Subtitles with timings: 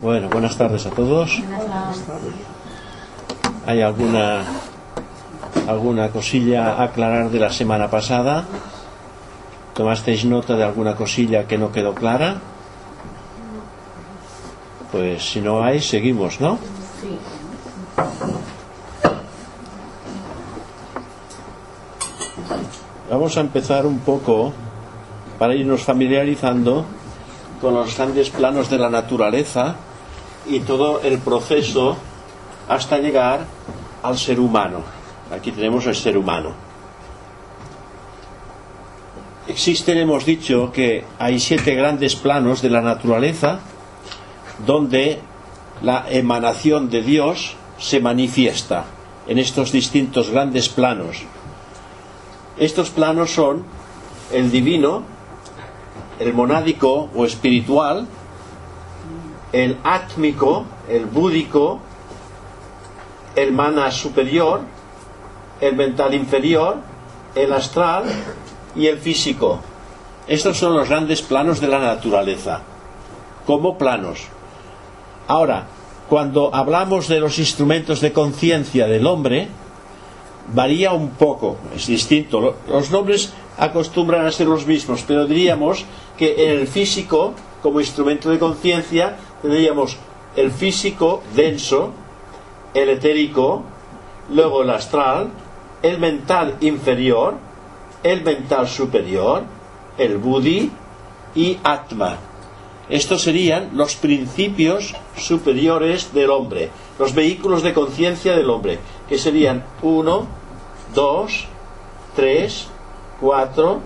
[0.00, 1.42] Bueno, buenas tardes a todos.
[3.66, 4.44] ¿Hay alguna
[5.66, 8.44] alguna cosilla a aclarar de la semana pasada?
[9.74, 12.36] ¿Tomasteis nota de alguna cosilla que no quedó clara?
[14.92, 16.60] Pues si no hay, seguimos, ¿no?
[23.10, 24.52] Vamos a empezar un poco
[25.40, 26.84] para irnos familiarizando
[27.60, 29.74] con los grandes planos de la naturaleza
[30.48, 31.96] y todo el proceso
[32.68, 33.46] hasta llegar
[34.02, 34.80] al ser humano.
[35.30, 36.52] Aquí tenemos el ser humano.
[39.46, 43.60] Existen, hemos dicho, que hay siete grandes planos de la naturaleza
[44.66, 45.20] donde
[45.82, 48.84] la emanación de Dios se manifiesta
[49.26, 51.22] en estos distintos grandes planos.
[52.58, 53.64] Estos planos son
[54.32, 55.02] el divino,
[56.18, 58.06] el monádico o espiritual,
[59.52, 61.80] el átmico, el búdico,
[63.34, 64.60] el mana superior,
[65.60, 66.76] el mental inferior,
[67.34, 68.04] el astral
[68.74, 69.60] y el físico.
[70.26, 72.60] Estos son los grandes planos de la naturaleza,
[73.46, 74.26] como planos.
[75.26, 75.66] Ahora,
[76.08, 79.48] cuando hablamos de los instrumentos de conciencia del hombre,
[80.54, 82.56] varía un poco, es distinto.
[82.68, 85.84] Los nombres acostumbran a ser los mismos, pero diríamos
[86.16, 89.96] que en el físico, como instrumento de conciencia, tendríamos
[90.36, 91.92] el físico denso,
[92.74, 93.62] el etérico,
[94.30, 95.30] luego el astral,
[95.82, 97.34] el mental inferior,
[98.02, 99.42] el mental superior,
[99.96, 100.70] el buddhi
[101.34, 102.18] y atma.
[102.88, 108.78] Estos serían los principios superiores del hombre, los vehículos de conciencia del hombre,
[109.08, 110.26] que serían 1,
[110.94, 111.44] 2,
[112.16, 112.66] 3,
[113.20, 113.80] 4,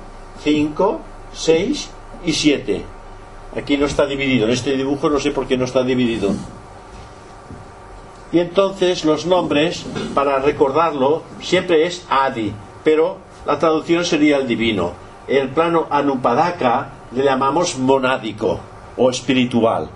[0.45, 1.01] 5,
[1.33, 1.91] 6
[2.25, 2.85] y 7.
[3.57, 6.31] Aquí no está dividido, en este dibujo no sé por qué no está dividido.
[8.33, 14.93] Y entonces los nombres, para recordarlo, siempre es Adi, pero la traducción sería el divino.
[15.29, 18.59] El plano Anupadaka le llamamos monádico
[18.97, 19.89] o espiritual.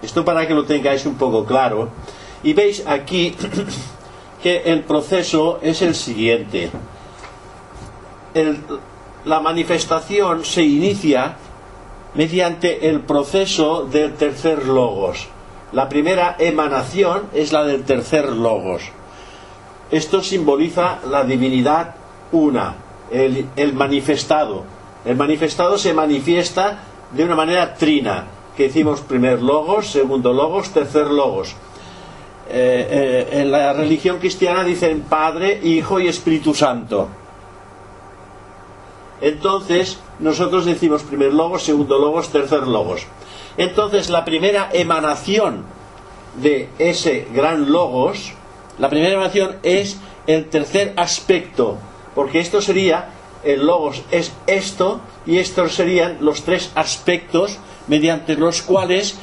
[0.00, 1.88] Esto para que lo tengáis un poco claro.
[2.42, 3.34] Y veis aquí
[4.42, 6.70] que el proceso es el siguiente.
[9.24, 11.36] La manifestación se inicia
[12.14, 15.28] mediante el proceso del tercer logos.
[15.72, 18.82] La primera emanación es la del tercer logos.
[19.90, 21.94] Esto simboliza la divinidad
[22.32, 22.74] una,
[23.10, 24.64] el, el manifestado.
[25.04, 26.82] El manifestado se manifiesta
[27.12, 28.24] de una manera trina,
[28.56, 31.54] que decimos primer logos, segundo logos, tercer logos.
[32.52, 37.08] Eh, eh, en la religión cristiana dicen Padre, Hijo y Espíritu Santo.
[39.20, 43.06] Entonces, nosotros decimos primer logos, segundo logos, tercer logos.
[43.56, 45.64] Entonces, la primera emanación
[46.40, 48.32] de ese gran logos,
[48.78, 51.76] la primera emanación es el tercer aspecto,
[52.14, 53.10] porque esto sería,
[53.44, 57.58] el logos es esto, y estos serían los tres aspectos
[57.88, 59.18] mediante los cuales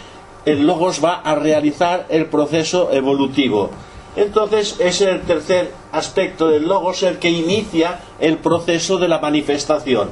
[0.45, 3.69] el logos va a realizar el proceso evolutivo.
[4.17, 10.09] Entonces es el tercer aspecto del logos el que inicia el proceso de la manifestación.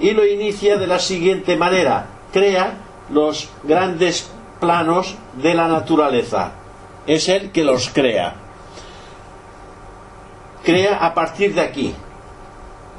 [0.00, 2.06] Y lo inicia de la siguiente manera.
[2.32, 2.78] Crea
[3.10, 6.52] los grandes planos de la naturaleza.
[7.06, 8.34] Es el que los crea.
[10.64, 11.94] Crea a partir de aquí.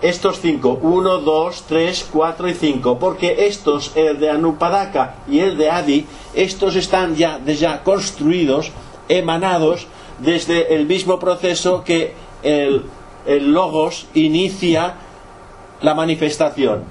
[0.03, 5.57] Estos cinco, uno, dos, tres, cuatro y cinco, porque estos, el de Anupadaka y el
[5.57, 8.72] de Adi, estos están ya, ya construidos,
[9.07, 9.88] emanados
[10.19, 12.83] desde el mismo proceso que el,
[13.25, 14.95] el logos inicia
[15.81, 16.83] la manifestación.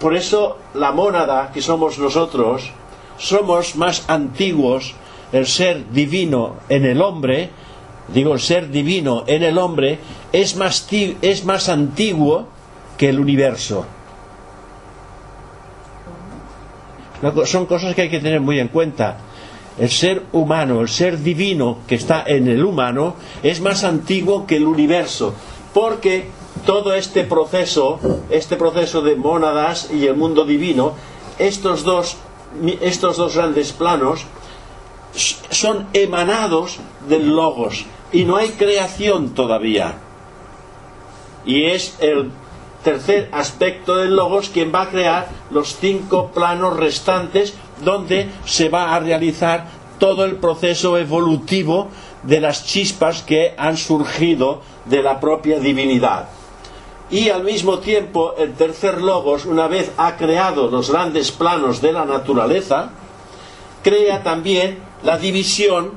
[0.00, 2.70] Por eso la mónada que somos nosotros,
[3.18, 4.94] somos más antiguos,
[5.32, 7.50] el ser divino en el hombre,
[8.12, 9.98] digo el ser divino en el hombre,
[10.32, 12.48] es más, es más antiguo
[12.98, 13.86] que el universo.
[17.44, 19.18] Son cosas que hay que tener muy en cuenta
[19.78, 24.56] el ser humano, el ser divino que está en el humano, es más antiguo que
[24.56, 25.34] el universo,
[25.72, 26.28] porque
[26.66, 27.98] todo este proceso,
[28.30, 30.94] este proceso de mónadas y el mundo divino,
[31.38, 32.16] estos dos,
[32.80, 34.26] estos dos grandes planos,
[35.50, 36.78] son emanados
[37.08, 39.98] del logos y no hay creación todavía.
[41.44, 42.30] Y es el
[42.84, 48.94] tercer aspecto del logos quien va a crear los cinco planos restantes donde se va
[48.94, 49.66] a realizar
[49.98, 51.88] todo el proceso evolutivo
[52.22, 56.28] de las chispas que han surgido de la propia divinidad.
[57.10, 61.92] Y al mismo tiempo el tercer logos, una vez ha creado los grandes planos de
[61.92, 62.90] la naturaleza,
[63.82, 65.92] crea también la división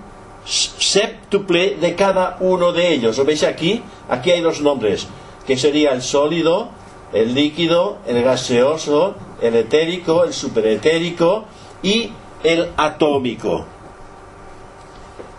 [0.46, 3.18] septuple de cada uno de ellos.
[3.18, 3.82] ¿Lo veis aquí?
[4.10, 5.08] Aquí hay los nombres,
[5.48, 6.70] que sería el sólido,
[7.14, 11.46] el líquido, el gaseoso, el etérico, el superetérico
[11.86, 12.10] y
[12.44, 13.66] el atómico.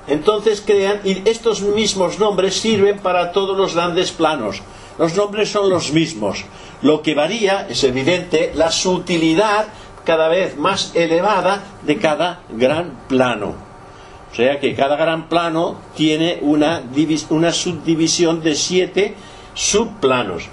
[0.06, 4.62] Entonces crean, y estos mismos nombres sirven para todos los grandes planos.
[4.96, 6.44] Los nombres son los mismos.
[6.82, 9.66] Lo que varía, es evidente, la sutilidad
[10.04, 13.54] cada vez más elevada de cada gran plano.
[14.30, 16.82] O sea que cada gran plano tiene una,
[17.30, 19.14] una subdivisión de siete
[19.54, 20.44] subplanos.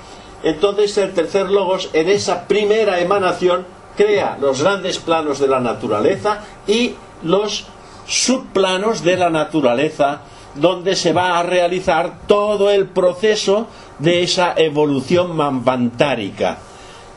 [0.42, 6.44] Entonces el tercer logos en esa primera emanación crea los grandes planos de la naturaleza
[6.68, 7.68] y los
[8.06, 10.22] subplanos de la naturaleza
[10.56, 13.68] donde se va a realizar todo el proceso
[14.00, 16.57] de esa evolución mambantárica.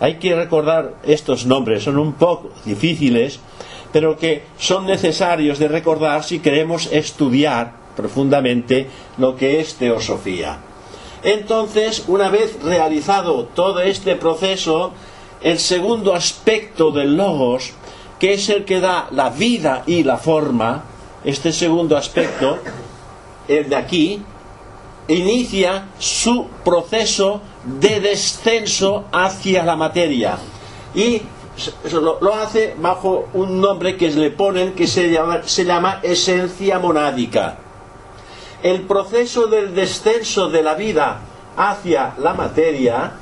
[0.00, 3.40] Hay que recordar estos nombres, son un poco difíciles,
[3.92, 8.86] pero que son necesarios de recordar si queremos estudiar profundamente
[9.16, 10.58] lo que es teosofía.
[11.22, 14.92] Entonces, una vez realizado todo este proceso,
[15.46, 17.70] el segundo aspecto del logos,
[18.18, 20.82] que es el que da la vida y la forma,
[21.22, 22.58] este segundo aspecto,
[23.46, 24.22] el de aquí,
[25.06, 30.36] inicia su proceso de descenso hacia la materia.
[30.96, 31.22] Y
[31.92, 37.56] lo, hace bajo un nombre que le ponen que se llama, se llama esencia monádica.
[38.64, 41.20] El proceso del descenso de la vida
[41.56, 43.12] hacia la materia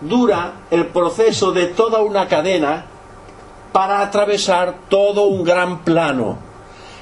[0.00, 2.86] dura el proceso de toda una cadena
[3.72, 6.38] para atravesar todo un gran plano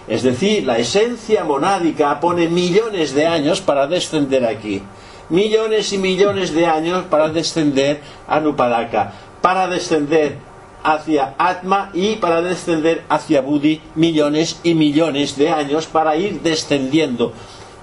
[0.09, 4.83] es decir, la esencia monádica pone millones de años para descender aquí.
[5.29, 9.13] Millones y millones de años para descender a Nupadaka.
[9.41, 10.39] Para descender
[10.83, 17.33] hacia Atma y para descender hacia Budi millones y millones de años para ir descendiendo.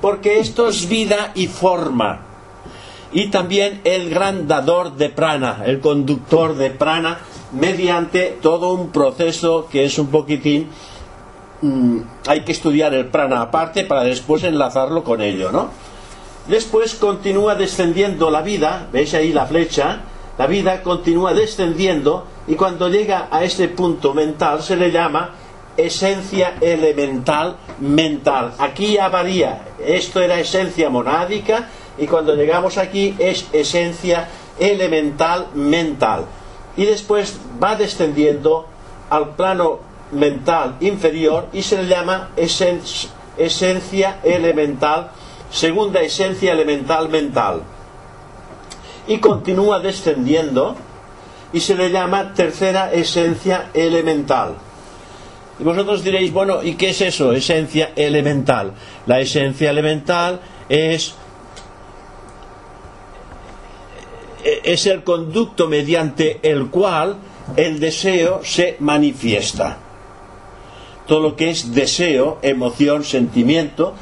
[0.02, 2.29] Porque esto es vida y forma.
[3.12, 7.20] Y también el gran dador de prana, el conductor de prana,
[7.52, 10.70] mediante todo un proceso que es un poquitín
[11.62, 15.70] Mm, hay que estudiar el prana aparte para después enlazarlo con ello, ¿no?
[16.48, 20.00] Después continúa descendiendo la vida, veis ahí la flecha,
[20.38, 25.32] la vida continúa descendiendo y cuando llega a ese punto mental se le llama
[25.76, 28.54] esencia elemental mental.
[28.58, 31.68] Aquí ya varía, esto era esencia monádica
[32.00, 34.28] y cuando llegamos aquí es esencia
[34.60, 36.26] elemental mental.
[36.78, 38.68] Y después va descendiendo
[39.10, 39.80] al plano
[40.12, 42.30] mental inferior y se le llama
[43.38, 45.12] esencia elemental,
[45.52, 47.64] segunda esencia elemental mental.
[49.08, 50.76] Y continúa descendiendo
[51.52, 54.56] y se le llama tercera esencia elemental.
[55.60, 57.34] Y vosotros diréis, bueno, ¿y qué es eso?
[57.34, 58.72] Esencia elemental.
[59.06, 61.16] La esencia elemental es
[64.74, 67.18] es el conducto mediante el cual
[67.56, 69.78] el deseo se manifiesta
[71.10, 73.96] todo lo que es deseo, emoción, sentimiento.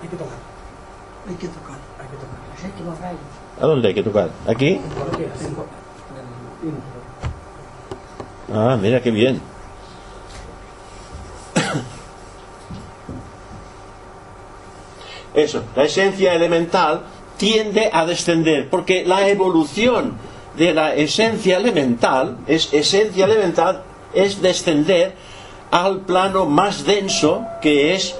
[0.00, 0.38] Hay que tocar.
[1.28, 1.76] Hay que tocar.
[1.98, 2.38] Hay que tocar.
[2.62, 3.14] Hay que tocar.
[3.60, 4.30] ¿A dónde hay que tocar?
[4.46, 4.80] ¿Aquí?
[8.54, 9.40] Ah, mira qué bien.
[15.34, 17.02] Eso, la esencia elemental
[17.36, 20.16] tiende a descender, porque la evolución
[20.56, 23.82] de la esencia elemental es esencia elemental
[24.14, 25.14] es descender
[25.70, 28.14] al plano más denso que es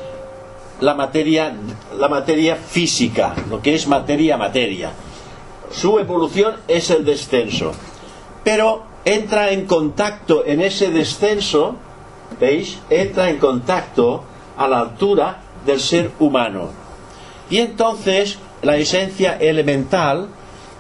[0.81, 1.55] la materia,
[1.97, 4.91] la materia física, lo que es materia-materia.
[5.71, 7.73] Su evolución es el descenso.
[8.43, 11.77] Pero entra en contacto en ese descenso,
[12.41, 12.79] ¿veis?
[12.91, 14.25] Entra en contacto
[14.57, 16.71] a la altura del ser humano.
[17.51, 20.29] Y entonces la esencia elemental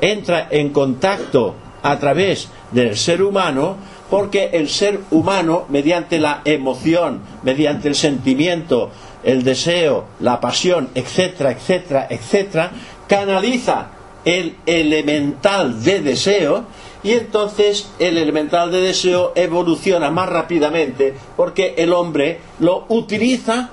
[0.00, 3.76] entra en contacto a través del ser humano
[4.10, 8.90] porque el ser humano, mediante la emoción, mediante el sentimiento,
[9.22, 12.70] el deseo, la pasión, etcétera, etcétera, etcétera,
[13.08, 13.88] canaliza
[14.24, 16.64] el elemental de deseo
[17.02, 23.70] y entonces el elemental de deseo evoluciona más rápidamente porque el hombre lo utiliza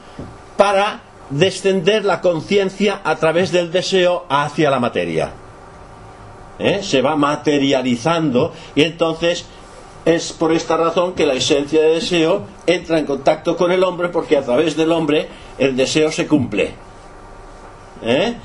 [0.57, 5.31] para descender la conciencia a través del deseo hacia la materia.
[6.59, 6.81] ¿Eh?
[6.83, 9.45] Se va materializando y entonces
[10.05, 14.09] es por esta razón que la esencia de deseo entra en contacto con el hombre
[14.09, 16.73] porque a través del hombre el deseo se cumple.
[18.03, 18.35] ¿Eh?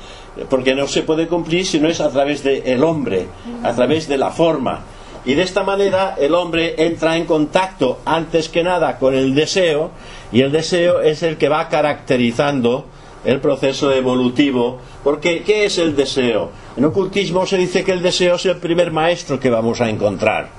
[0.50, 3.26] Porque no se puede cumplir si no es a través del hombre,
[3.62, 4.82] a través de la forma.
[5.24, 9.90] Y de esta manera el hombre entra en contacto antes que nada con el deseo
[10.36, 12.84] y el deseo es el que va caracterizando
[13.24, 14.78] el proceso evolutivo.
[15.02, 16.50] Porque, ¿qué es el deseo?
[16.76, 20.50] En ocultismo se dice que el deseo es el primer maestro que vamos a encontrar.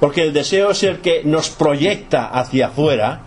[0.00, 3.20] Porque el deseo es el que nos proyecta hacia afuera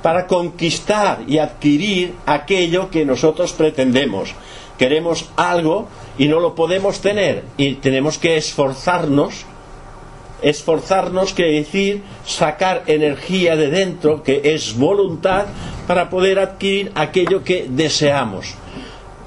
[0.00, 4.32] para conquistar y adquirir aquello que nosotros pretendemos.
[4.78, 5.88] Queremos algo
[6.18, 9.44] y no lo podemos tener y tenemos que esforzarnos.
[10.42, 15.46] Esforzarnos quiere decir sacar energía de dentro, que es voluntad,
[15.86, 18.54] para poder adquirir aquello que deseamos.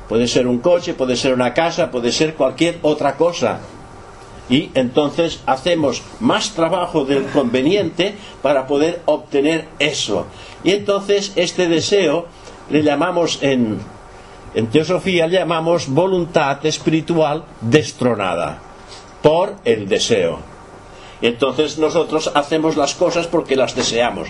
[0.10, 3.60] Puede ser un coche, puede ser una casa, puede ser cualquier otra cosa.
[4.50, 10.28] Y entonces hacemos más trabajo del conveniente para poder obtener eso.
[10.64, 12.28] Y entonces este deseo
[12.70, 13.80] le llamamos en,
[14.54, 18.60] en teosofía, le llamamos voluntad espiritual destronada
[19.24, 20.55] por el deseo.
[21.26, 24.28] Entonces nosotros hacemos las cosas porque las deseamos.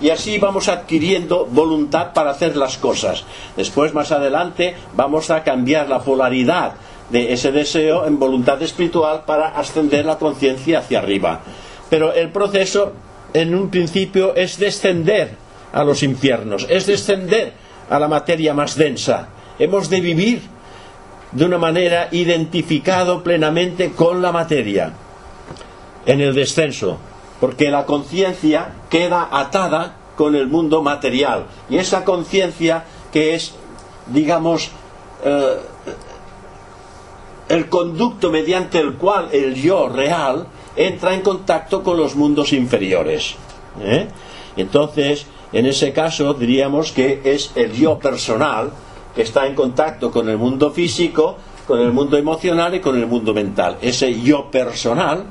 [0.00, 3.24] Y así vamos adquiriendo voluntad para hacer las cosas.
[3.56, 6.72] Después, más adelante, vamos a cambiar la polaridad
[7.10, 11.40] de ese deseo en voluntad espiritual para ascender la conciencia hacia arriba.
[11.90, 12.92] Pero el proceso,
[13.34, 15.34] en un principio, es descender
[15.72, 17.52] a los infiernos, es descender
[17.90, 19.28] a la materia más densa.
[19.58, 20.42] Hemos de vivir
[21.32, 24.92] de una manera identificado plenamente con la materia
[26.08, 26.96] en el descenso,
[27.38, 33.54] porque la conciencia queda atada con el mundo material y esa conciencia que es,
[34.06, 34.70] digamos,
[35.22, 35.56] eh,
[37.50, 40.46] el conducto mediante el cual el yo real
[40.76, 43.34] entra en contacto con los mundos inferiores.
[43.82, 44.08] ¿eh?
[44.56, 48.70] Entonces, en ese caso diríamos que es el yo personal
[49.14, 51.36] que está en contacto con el mundo físico,
[51.66, 53.76] con el mundo emocional y con el mundo mental.
[53.82, 55.24] Ese yo personal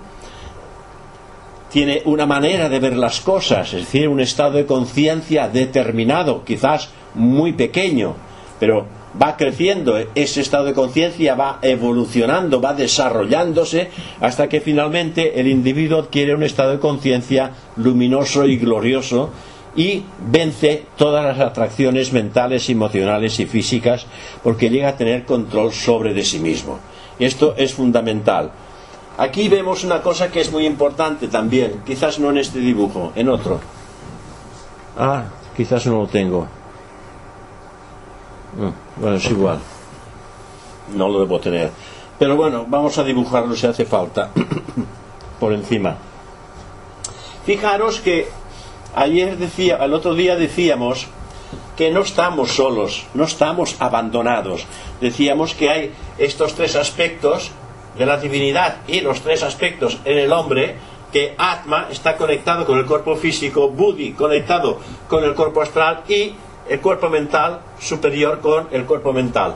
[1.71, 6.89] tiene una manera de ver las cosas, es decir, un estado de conciencia determinado, quizás
[7.13, 8.15] muy pequeño,
[8.59, 8.85] pero
[9.21, 13.89] va creciendo, ese estado de conciencia va evolucionando, va desarrollándose,
[14.21, 19.31] hasta que finalmente el individuo adquiere un estado de conciencia luminoso y glorioso
[19.75, 24.05] y vence todas las atracciones mentales, emocionales y físicas,
[24.43, 26.79] porque llega a tener control sobre de sí mismo.
[27.19, 28.51] Esto es fundamental.
[29.17, 33.29] Aquí vemos una cosa que es muy importante también, quizás no en este dibujo, en
[33.29, 33.59] otro.
[34.95, 35.23] Ah,
[35.55, 36.47] quizás no lo tengo.
[38.57, 39.59] Mm, bueno, es igual.
[40.95, 41.71] No lo debo tener.
[42.19, 44.29] Pero bueno, vamos a dibujarlo si hace falta.
[45.39, 45.97] Por encima.
[47.45, 48.27] Fijaros que
[48.95, 51.07] ayer decía, el otro día decíamos
[51.75, 54.65] que no estamos solos, no estamos abandonados.
[55.01, 57.51] Decíamos que hay estos tres aspectos
[57.97, 60.75] de la divinidad y los tres aspectos en el hombre,
[61.11, 66.33] que Atma está conectado con el cuerpo físico, Buddhi conectado con el cuerpo astral y
[66.69, 69.55] el cuerpo mental superior con el cuerpo mental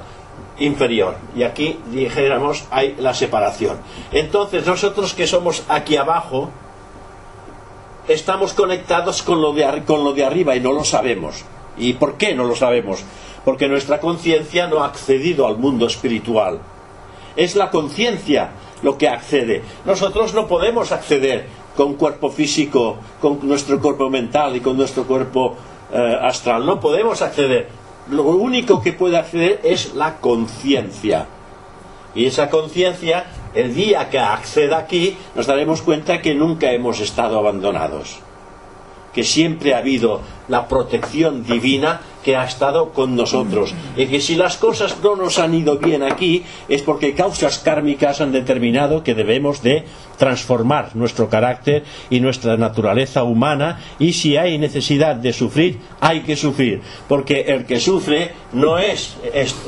[0.60, 1.15] inferior.
[1.36, 3.77] Y aquí, dijéramos, hay la separación.
[4.12, 6.50] Entonces, nosotros que somos aquí abajo,
[8.07, 11.43] estamos conectados con lo de, con lo de arriba y no lo sabemos.
[11.77, 13.03] ¿Y por qué no lo sabemos?
[13.43, 16.60] Porque nuestra conciencia no ha accedido al mundo espiritual.
[17.35, 18.51] Es la conciencia
[18.83, 19.61] lo que accede.
[19.85, 21.45] Nosotros no podemos acceder
[21.75, 25.55] con cuerpo físico, con nuestro cuerpo mental y con nuestro cuerpo
[25.93, 26.65] eh, astral.
[26.65, 27.67] No podemos acceder.
[28.09, 31.27] Lo único que puede acceder es la conciencia.
[32.13, 37.38] Y esa conciencia, el día que acceda aquí, nos daremos cuenta que nunca hemos estado
[37.38, 38.19] abandonados.
[39.13, 43.73] Que siempre ha habido la protección divina que ha estado con nosotros.
[43.97, 48.21] Y que si las cosas no nos han ido bien aquí, es porque causas kármicas
[48.21, 49.85] han determinado que debemos de
[50.17, 53.79] transformar nuestro carácter y nuestra naturaleza humana.
[53.99, 56.81] Y si hay necesidad de sufrir, hay que sufrir.
[57.07, 59.17] Porque el que sufre no es,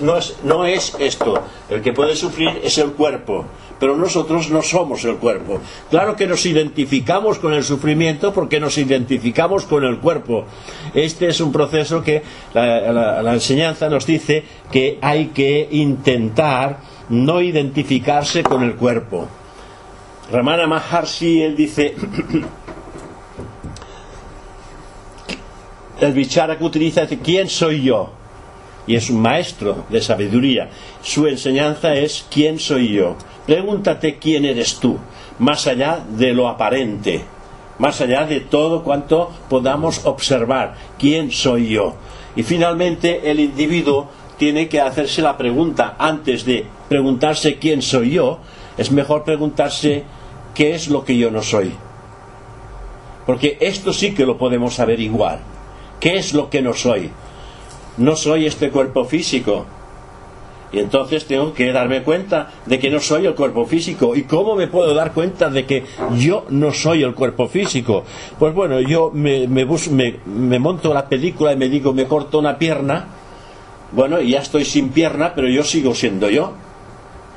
[0.01, 1.41] no es, no es esto.
[1.69, 3.45] El que puede sufrir es el cuerpo
[3.83, 5.59] pero nosotros no somos el cuerpo.
[5.89, 10.45] Claro que nos identificamos con el sufrimiento porque nos identificamos con el cuerpo.
[10.93, 12.23] Este es un proceso que
[12.53, 19.27] la, enseñanza nos dice que hay que intentar no identificarse con el cuerpo.
[20.31, 21.93] Ramana Maharshi, él dice,
[25.99, 28.11] el bichara que utiliza dice, ¿quién soy yo?
[28.87, 30.69] Y es un maestro de sabiduría.
[31.01, 33.17] Su enseñanza es, ¿quién soy yo?
[33.45, 34.97] Pregúntate quién eres tú,
[35.39, 37.21] más allá de lo aparente,
[37.77, 41.95] más allá de todo cuanto podamos observar, quién soy yo.
[42.35, 48.39] Y finalmente el individuo tiene que hacerse la pregunta, antes de preguntarse quién soy yo,
[48.77, 50.03] es mejor preguntarse
[50.53, 51.73] qué es lo que yo no soy.
[53.25, 55.39] Porque esto sí que lo podemos averiguar.
[55.99, 57.09] ¿Qué es lo que no soy?
[57.97, 59.65] No soy este cuerpo físico.
[60.73, 64.15] Y entonces tengo que darme cuenta de que no soy el cuerpo físico.
[64.15, 65.83] ¿Y cómo me puedo dar cuenta de que
[66.17, 68.03] yo no soy el cuerpo físico?
[68.39, 69.65] Pues bueno, yo me, me,
[70.25, 73.05] me, monto la película y me digo, me corto una pierna.
[73.91, 76.53] Bueno, y ya estoy sin pierna, pero yo sigo siendo yo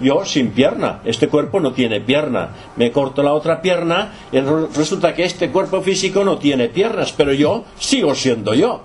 [0.00, 5.14] yo sin pierna, este cuerpo no tiene pierna, me corto la otra pierna y resulta
[5.14, 8.82] que este cuerpo físico no tiene piernas, pero yo sigo siendo yo.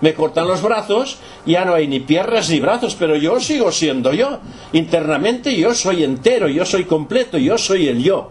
[0.00, 4.12] Me cortan los brazos, ya no hay ni piernas ni brazos, pero yo sigo siendo
[4.12, 4.38] yo.
[4.72, 8.30] Internamente yo soy entero, yo soy completo, yo soy el yo.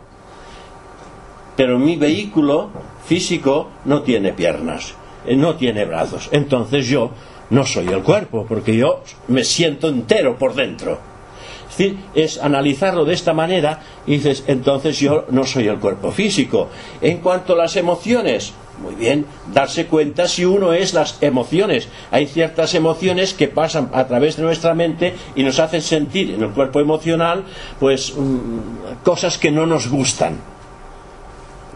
[1.55, 2.69] Pero mi vehículo
[3.05, 4.93] físico no tiene piernas,
[5.25, 6.29] eh, no tiene brazos.
[6.31, 7.11] Entonces yo
[7.49, 11.14] no soy el cuerpo, porque yo me siento entero por dentro
[12.13, 16.69] es analizarlo de esta manera y dices, entonces yo no soy el cuerpo físico.
[17.01, 21.87] En cuanto a las emociones, muy bien, darse cuenta si uno es las emociones.
[22.11, 26.43] Hay ciertas emociones que pasan a través de nuestra mente y nos hacen sentir en
[26.43, 27.45] el cuerpo emocional,
[27.79, 30.39] pues, mm, cosas que no nos gustan.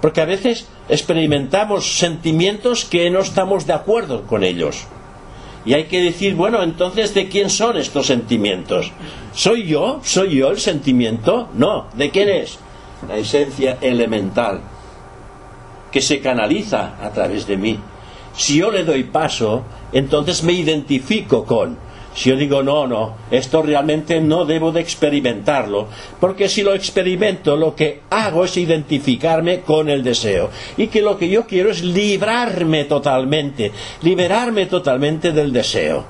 [0.01, 4.87] Porque a veces experimentamos sentimientos que no estamos de acuerdo con ellos.
[5.65, 8.91] Y hay que decir, bueno, entonces, ¿de quién son estos sentimientos?
[9.33, 9.99] ¿Soy yo?
[10.03, 11.49] ¿Soy yo el sentimiento?
[11.53, 11.87] No.
[11.93, 12.59] ¿De quién es?
[13.07, 14.61] La esencia elemental,
[15.91, 17.79] que se canaliza a través de mí.
[18.35, 21.77] Si yo le doy paso, entonces me identifico con,
[22.19, 25.88] si yo digo, no, no, esto realmente no debo de experimentarlo,
[26.19, 30.49] porque si lo experimento, lo que hago es identificarme con el deseo.
[30.75, 33.71] Y que lo que yo quiero es librarme totalmente,
[34.01, 36.03] liberarme totalmente del deseo.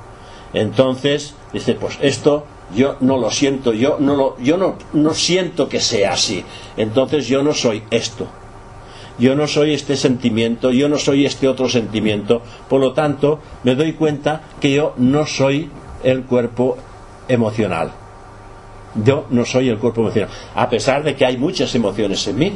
[0.51, 2.44] Entonces, dice, pues esto
[2.75, 6.44] yo no lo siento, yo no lo, yo no, no siento que sea así.
[6.75, 8.28] Entonces yo no soy esto
[9.20, 13.75] yo no soy este sentimiento, yo no soy este otro sentimiento, por lo tanto me
[13.75, 15.69] doy cuenta que yo no soy
[16.04, 16.78] el cuerpo
[17.28, 17.92] emocional.
[19.04, 20.30] Yo no soy el cuerpo emocional.
[20.56, 22.54] A pesar de que hay muchas emociones en mí,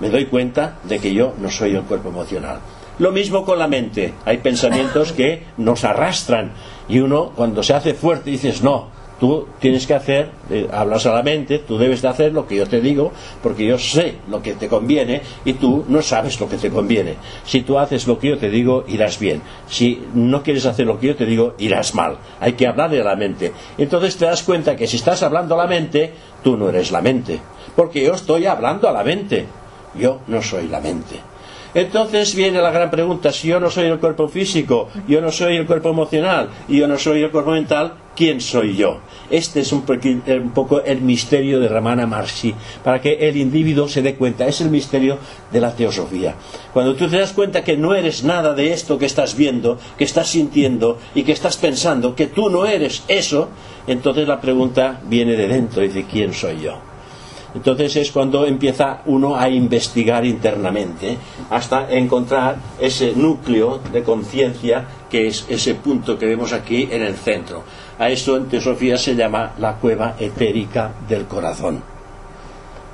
[0.00, 2.60] me doy cuenta de que yo no soy el cuerpo emocional.
[2.98, 4.14] Lo mismo con la mente.
[4.24, 6.52] Hay pensamientos que nos arrastran
[6.88, 8.88] y uno cuando se hace fuerte dices, no,
[9.20, 12.54] Tú tienes que hacer, eh, hablas a la mente, tú debes de hacer lo que
[12.54, 16.48] yo te digo, porque yo sé lo que te conviene y tú no sabes lo
[16.48, 17.16] que te conviene.
[17.44, 19.42] Si tú haces lo que yo te digo, irás bien.
[19.68, 22.18] Si no quieres hacer lo que yo te digo, irás mal.
[22.40, 23.52] Hay que hablarle a la mente.
[23.76, 26.12] Entonces te das cuenta que si estás hablando a la mente,
[26.44, 27.40] tú no eres la mente.
[27.74, 29.46] Porque yo estoy hablando a la mente.
[29.94, 31.16] Yo no soy la mente.
[31.78, 35.54] Entonces viene la gran pregunta, si yo no soy el cuerpo físico, yo no soy
[35.58, 38.98] el cuerpo emocional y yo no soy el cuerpo mental, ¿quién soy yo?
[39.30, 39.82] Este es un,
[40.52, 44.70] poco el misterio de Ramana Maharshi, para que el individuo se dé cuenta, es el
[44.70, 45.18] misterio
[45.52, 46.34] de la teosofía.
[46.72, 50.02] Cuando tú te das cuenta que no eres nada de esto que estás viendo, que
[50.02, 53.50] estás sintiendo y que estás pensando, que tú no eres eso,
[53.86, 56.87] entonces la pregunta viene de dentro, dice, ¿quién soy yo?
[57.54, 61.16] Entonces es cuando empieza uno a investigar internamente
[61.50, 67.14] hasta encontrar ese núcleo de conciencia que es ese punto que vemos aquí en el
[67.16, 67.62] centro.
[67.98, 71.82] A eso en teosofía se llama la cueva etérica del corazón.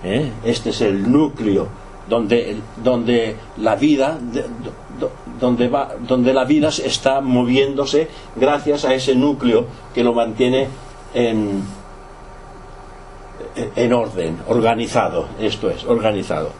[0.05, 0.31] ¿Eh?
[0.45, 1.67] Este es el núcleo
[2.09, 4.19] donde, donde la vida
[5.40, 10.69] donde, va, donde la vida está moviéndose gracias a ese núcleo que lo mantiene
[11.14, 11.62] en,
[13.57, 16.51] en orden, organizado, esto es, organizado.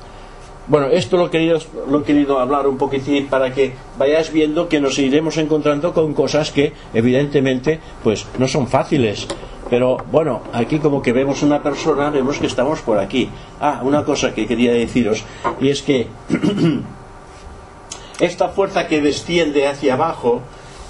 [0.67, 1.59] Bueno, esto lo he, querido,
[1.91, 6.15] lo he querido hablar un poquitín para que vayáis viendo que nos iremos encontrando con
[6.15, 9.29] cosas que evidentemente pues no son fáciles.
[9.69, 13.29] Pero bueno, aquí como que vemos una persona, vemos que estamos por aquí.
[13.61, 15.23] Ah, una cosa que quería deciros,
[15.61, 16.07] y es que
[18.21, 20.41] esta fuerza que desciende hacia abajo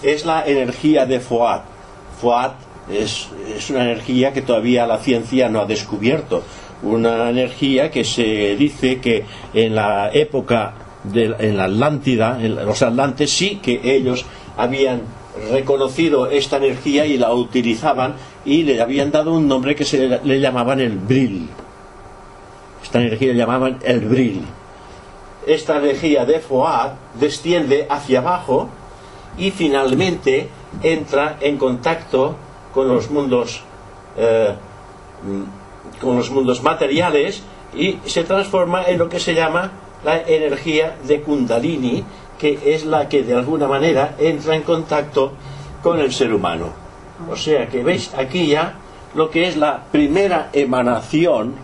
[0.03, 1.63] es la energía de Foat.
[2.21, 2.53] Foat
[2.91, 3.29] es,
[3.71, 6.43] una energía que todavía la ciencia no ha descubierto.
[6.83, 12.83] Una energía que se dice que en la época de en la Atlántida, en los
[12.83, 14.25] atlantes, sí que ellos
[14.57, 15.03] habían
[15.51, 20.41] reconocido esta energía y la utilizaban y le habían dado un nombre que se le,
[20.41, 21.49] llamaban el bril.
[22.83, 24.43] Esta energía le llamaban el bril.
[25.47, 28.69] Esta energía de Foad desciende hacia abajo
[29.37, 30.49] y finalmente
[30.83, 32.37] entra en contacto
[32.75, 33.63] con los mundos
[34.17, 34.55] eh,
[36.01, 37.43] con los mundos materiales
[37.75, 39.73] y se transforma en lo que se llama
[40.05, 42.05] la energía de Kundalini,
[42.39, 45.33] que es la que de alguna manera entra en contacto
[45.83, 46.69] con el ser humano.
[47.31, 48.75] O sea que veis aquí ya
[49.15, 51.55] lo que es la primera emanación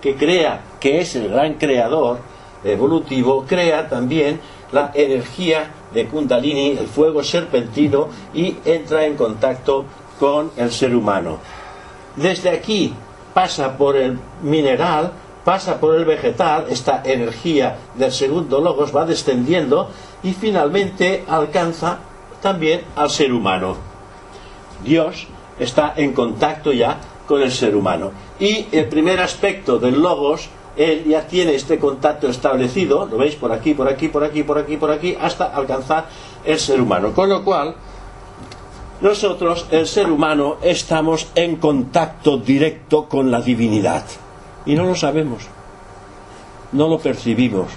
[0.00, 2.18] que crea que es el gran creador
[2.62, 4.40] evolutivo, crea también
[4.72, 9.86] la energía de Kundalini, el fuego serpentino, y entra en contacto
[10.18, 11.38] con el ser humano.
[12.16, 12.94] Desde aquí
[13.34, 15.12] pasa por el mineral,
[15.44, 19.90] pasa por el vegetal, esta energía del segundo logos va descendiendo
[20.22, 21.98] y finalmente alcanza
[22.42, 23.76] también al ser humano.
[24.84, 25.26] Dios
[25.58, 28.10] está en contacto ya con el ser humano.
[28.40, 33.52] Y el primer aspecto del logos, él ya tiene este contacto establecido, lo veis por
[33.52, 36.06] aquí, por aquí, por aquí, por aquí, por aquí, hasta alcanzar
[36.44, 37.12] el ser humano.
[37.12, 37.74] Con lo cual,
[39.00, 44.04] nosotros, el ser humano, estamos en contacto directo con la divinidad.
[44.66, 45.46] Y no lo sabemos,
[46.72, 47.68] no lo percibimos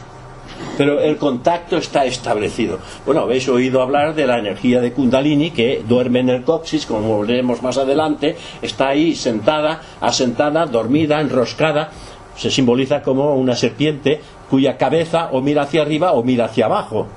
[0.77, 2.79] pero el contacto está establecido.
[3.05, 7.21] Bueno, habéis oído hablar de la energía de Kundalini que duerme en el coxis, como
[7.21, 11.91] veremos más adelante, está ahí sentada, asentada, dormida, enroscada,
[12.35, 17.07] se simboliza como una serpiente cuya cabeza o mira hacia arriba o mira hacia abajo.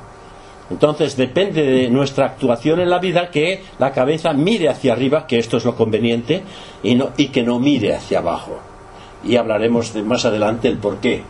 [0.71, 5.39] Entonces depende de nuestra actuación en la vida que la cabeza mire hacia arriba, que
[5.39, 6.43] esto es lo conveniente,
[6.83, 8.59] y, no, y que no mire hacia abajo.
[9.23, 11.23] Y hablaremos de, más adelante el por qué.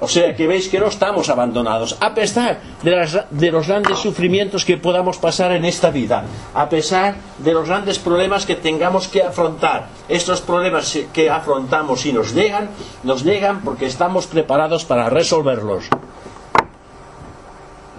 [0.00, 4.78] O sea que veis que no estamos abandonados, a pesar de, los grandes sufrimientos que
[4.78, 9.88] podamos pasar en esta vida, a pesar de los grandes problemas que tengamos que afrontar.
[10.08, 12.70] Estos problemas que afrontamos y nos llegan,
[13.04, 15.90] nos llegan porque estamos preparados para resolverlos.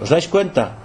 [0.02, 0.76] ¿Os dais cuenta?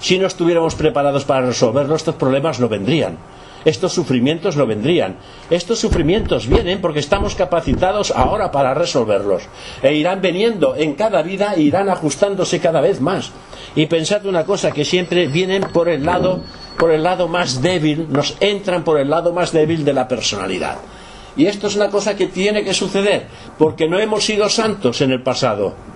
[0.00, 3.16] Si no estuviéramos preparados para resolverlos, estos problemas no vendrían
[3.64, 5.16] estos sufrimientos no vendrían.
[5.50, 9.44] Estos sufrimientos vienen porque estamos capacitados ahora para resolverlos.
[9.82, 13.32] E irán veniendo en cada vida e irán ajustándose cada vez más.
[13.74, 16.42] Y pensad una cosa, que siempre vienen por el lado,
[16.78, 20.76] por el lado más débil, nos entran por el lado más débil de la personalidad.
[21.36, 23.26] Y esto es una cosa que tiene que suceder,
[23.58, 25.93] porque no hemos sido santos en el pasado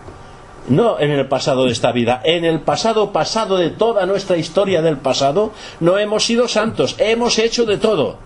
[0.69, 4.83] no en el pasado de esta vida, en el pasado pasado de toda nuestra historia
[4.83, 8.17] del pasado, no hemos sido santos, hemos hecho de todo.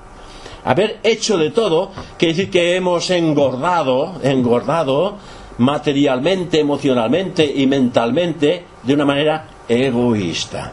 [0.65, 5.17] Haber hecho de todo quiere decir que hemos engordado, engordado
[5.59, 10.73] materialmente, emocionalmente y mentalmente de una manera egoísta.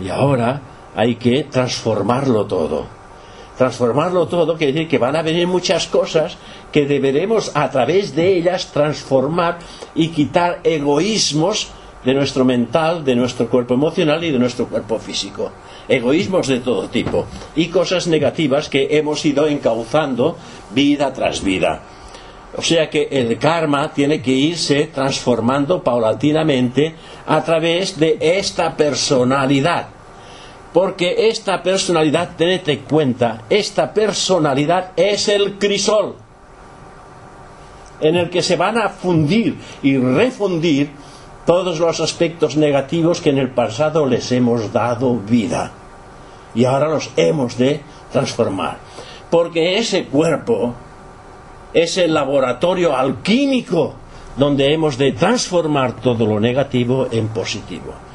[0.00, 0.60] Y ahora
[0.94, 2.98] hay que transformarlo todo
[3.58, 6.38] transformarlo todo quiere decir que van a venir muchas cosas
[6.72, 9.58] que deberemos a través de ellas transformar
[9.94, 11.68] y quitar egoísmos
[12.04, 15.50] de nuestro mental, de nuestro cuerpo emocional y de nuestro cuerpo físico.
[15.88, 17.26] Egoísmos de todo tipo
[17.56, 20.36] y cosas negativas que hemos ido encauzando
[20.70, 21.82] vida tras vida.
[22.56, 26.94] O sea que el karma tiene que irse transformando paulatinamente
[27.26, 29.88] a través de esta personalidad
[30.72, 36.16] porque esta personalidad, tened en cuenta, esta personalidad es el crisol
[38.00, 40.90] en el que se van a fundir y refundir
[41.46, 45.72] todos los aspectos negativos que en el pasado les hemos dado vida.
[46.54, 47.80] Y ahora los hemos de
[48.12, 48.78] transformar.
[49.30, 50.74] Porque ese cuerpo
[51.72, 53.94] es el laboratorio alquímico
[54.36, 58.07] donde hemos de transformar todo lo negativo en positivo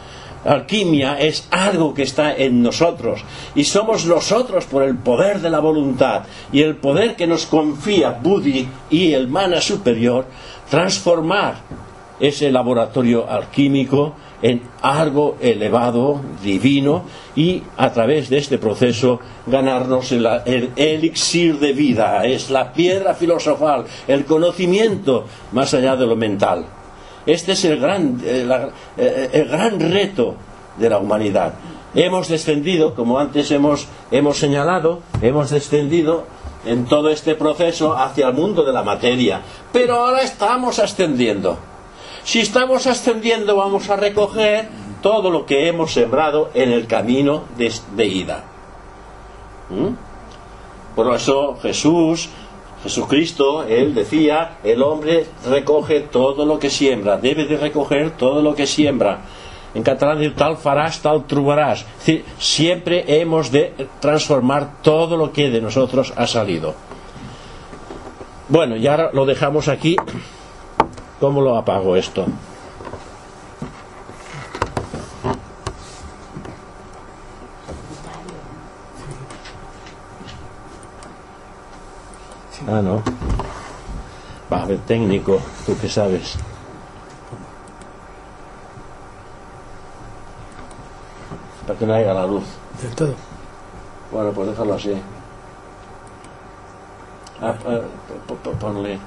[0.45, 3.23] alquimia es algo que está en nosotros
[3.55, 8.11] y somos nosotros por el poder de la voluntad y el poder que nos confía
[8.21, 10.25] Buddhi y el mana superior
[10.69, 11.55] transformar
[12.19, 17.03] ese laboratorio alquímico en algo elevado, divino,
[17.35, 23.13] y a través de este proceso ganarnos el, el, elixir de vida, es la piedra
[23.13, 26.65] filosofal, el conocimiento más allá de lo mental.
[27.25, 28.47] Este es el gran, eh,
[28.97, 30.35] eh, el gran reto
[30.77, 31.53] de la humanidad.
[31.95, 36.25] Hemos descendido, como antes hemos, hemos señalado, hemos descendido
[36.65, 39.41] en todo este proceso hacia el mundo de la materia.
[39.71, 41.57] Pero ahora estamos ascendiendo.
[42.23, 44.67] Si estamos ascendiendo vamos a recoger
[45.01, 48.43] todo lo que hemos sembrado en el camino de, ida.
[49.69, 50.95] ¿Mm?
[50.95, 52.29] Por eso Jesús
[52.83, 58.53] Jesucristo, él decía, el hombre recoge todo lo que siembra, debe de recoger todo lo
[58.53, 59.21] que siembra.
[59.73, 61.81] En catalán dice, tal farás, tal trobarás.
[61.81, 66.75] Es decir, siempre hemos de transformar todo lo que de nosotros ha salido.
[68.49, 69.95] Bueno, y ahora lo dejamos aquí.
[71.19, 72.25] ¿Cómo lo apago esto?
[82.67, 83.01] Ah, no.
[84.51, 86.35] Va, a ver, técnico, tú que sabes.
[91.67, 92.43] Para que no haya la luz.
[92.81, 93.13] Del todo.
[94.11, 94.93] Bueno, pues déjalo así.
[97.41, 97.81] Ah, eh,
[98.59, 98.99] ponle.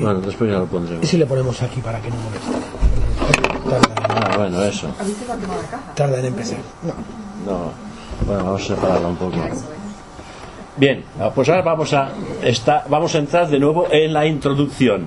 [0.00, 1.08] Bueno, después ya lo Y pondremos.
[1.08, 2.52] si le ponemos aquí para que no moleste.
[3.68, 4.88] Tarda, Ah, bueno, eso.
[5.94, 6.58] Tarda en empezar.
[6.82, 6.94] No.
[7.50, 7.72] No.
[8.26, 9.36] Bueno, vamos a separarlo un poco.
[10.78, 12.10] Bien, ah, pues ahora vamos a,
[12.42, 15.06] esta- vamos a entrar de nuevo en la introducción.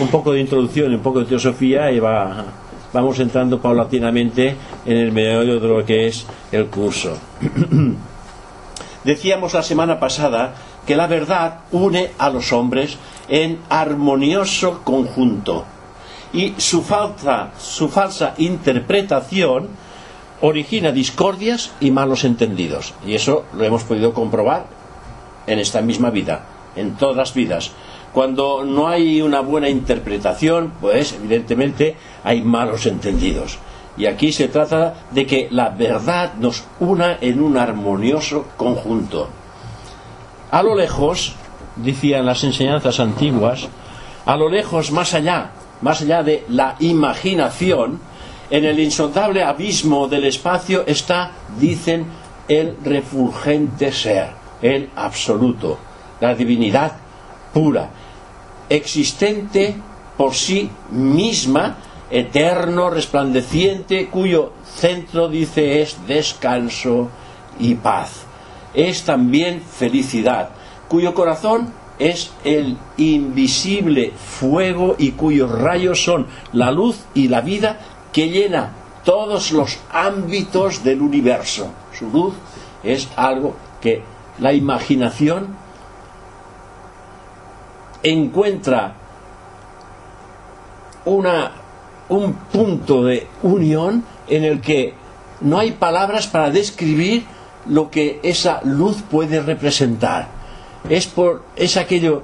[0.00, 2.44] Un poco de introducción y un poco de teosofía y va,
[2.92, 4.54] vamos entrando paulatinamente
[4.86, 7.18] en el meollo de lo que es el curso.
[9.04, 10.54] Decíamos la semana pasada
[10.86, 12.96] que la verdad une a los hombres
[13.28, 15.64] en armonioso conjunto
[16.32, 19.68] y su falsa, su falsa interpretación
[20.40, 22.94] origina discordias y malos entendidos.
[23.06, 24.66] Y eso lo hemos podido comprobar
[25.46, 26.44] en esta misma vida,
[26.76, 27.72] en todas las vidas.
[28.12, 33.58] Cuando no hay una buena interpretación, pues evidentemente hay malos entendidos.
[33.96, 39.28] Y aquí se trata de que la verdad nos una en un armonioso conjunto.
[40.50, 41.34] A lo lejos,
[41.76, 43.68] decían las enseñanzas antiguas,
[44.24, 48.00] a lo lejos, más allá, más allá de la imaginación,
[48.50, 52.06] en el insondable abismo del espacio está, dicen,
[52.48, 55.78] el refulgente ser, el absoluto,
[56.20, 56.92] la divinidad
[57.52, 57.90] pura,
[58.68, 59.74] existente
[60.16, 61.76] por sí misma,
[62.10, 67.08] eterno, resplandeciente, cuyo centro, dice, es descanso
[67.58, 68.24] y paz.
[68.74, 70.50] Es también felicidad,
[70.88, 77.80] cuyo corazón es el invisible fuego y cuyos rayos son la luz y la vida
[78.12, 78.72] que llena
[79.04, 81.70] todos los ámbitos del universo.
[81.98, 82.34] Su luz
[82.82, 84.02] es algo que
[84.38, 85.56] la imaginación
[88.02, 88.94] encuentra
[91.04, 91.52] una,
[92.08, 94.94] un punto de unión en el que
[95.40, 97.24] no hay palabras para describir
[97.66, 100.28] lo que esa luz puede representar.
[100.88, 102.22] Es, por, es aquello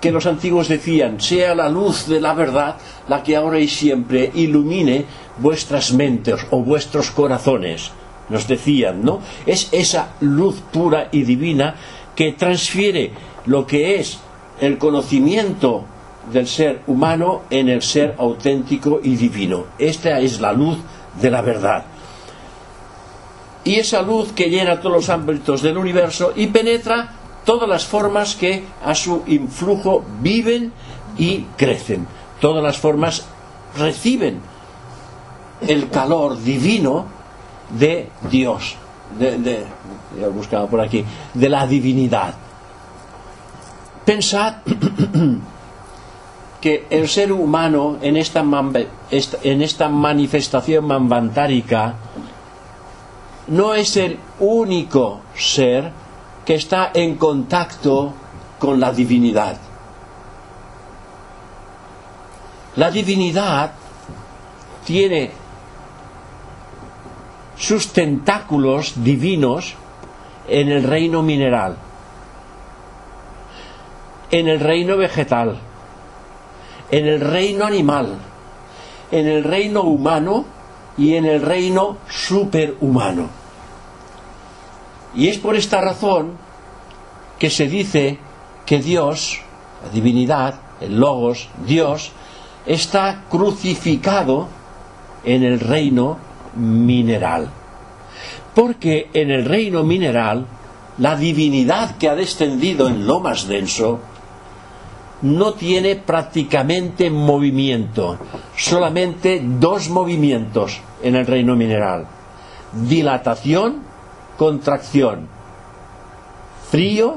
[0.00, 2.76] que los antiguos decían, sea la luz de la verdad
[3.08, 5.04] la que ahora y siempre ilumine
[5.38, 7.90] vuestras mentes o vuestros corazones.
[8.28, 9.20] Nos decían, ¿no?
[9.44, 11.74] Es esa luz pura y divina
[12.14, 13.12] que transfiere
[13.46, 14.18] lo que es
[14.60, 15.84] el conocimiento
[16.32, 19.66] del ser humano en el ser auténtico y divino.
[19.78, 20.78] Esta es la luz
[21.20, 21.84] de la verdad.
[23.64, 27.12] Y esa luz que llena todos los ámbitos del universo y penetra
[27.44, 30.72] todas las formas que a su influjo viven
[31.18, 32.06] y crecen.
[32.40, 33.26] Todas las formas
[33.76, 34.40] reciben
[35.66, 37.15] el calor divino
[37.70, 38.76] de Dios,
[39.18, 39.64] de, de,
[40.18, 42.34] ya buscaba por aquí, de la divinidad.
[44.04, 44.56] Pensad
[46.60, 48.44] que el ser humano en esta,
[49.10, 51.94] en esta manifestación manvantárica
[53.48, 55.92] no es el único ser
[56.44, 58.12] que está en contacto
[58.58, 59.58] con la divinidad.
[62.76, 63.72] La divinidad
[64.84, 65.30] tiene
[67.58, 69.74] sus tentáculos divinos
[70.48, 71.76] en el reino mineral,
[74.30, 75.58] en el reino vegetal,
[76.90, 78.18] en el reino animal,
[79.10, 80.44] en el reino humano
[80.98, 83.28] y en el reino superhumano.
[85.14, 86.32] Y es por esta razón
[87.38, 88.18] que se dice
[88.66, 89.40] que Dios,
[89.82, 92.12] la divinidad, el logos, Dios,
[92.66, 94.48] está crucificado
[95.24, 96.18] en el reino
[96.56, 97.48] mineral.
[98.54, 100.46] Porque en el reino mineral,
[100.98, 104.00] la divinidad que ha descendido en lo más denso
[105.22, 108.18] no tiene prácticamente movimiento,
[108.56, 112.06] solamente dos movimientos en el reino mineral.
[112.72, 113.82] Dilatación,
[114.36, 115.28] contracción,
[116.70, 117.16] frío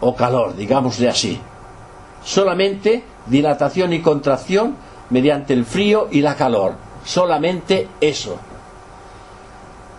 [0.00, 1.38] o calor, digámosle así.
[2.24, 4.76] Solamente dilatación y contracción
[5.10, 6.89] mediante el frío y la calor.
[7.10, 8.38] Solamente eso.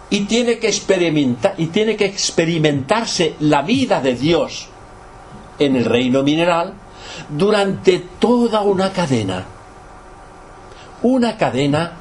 [0.10, 4.70] Y tiene que experimentar y tiene que experimentarse la vida de Dios
[5.60, 6.74] en el reino mineral
[7.28, 9.46] durante toda una cadena.
[11.02, 11.98] Una cadena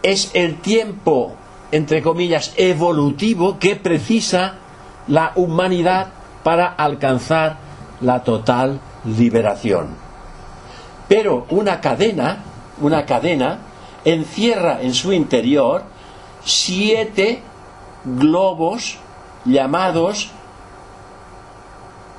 [0.00, 1.34] es el tiempo,
[1.72, 4.58] entre comillas, evolutivo que precisa
[5.08, 6.06] la humanidad
[6.44, 7.56] para alcanzar
[8.00, 10.07] la total liberación.
[11.08, 12.38] Pero una cadena,
[12.80, 13.58] una cadena,
[14.04, 15.82] encierra en su interior
[16.44, 17.42] siete
[18.04, 18.98] globos
[19.44, 20.30] llamados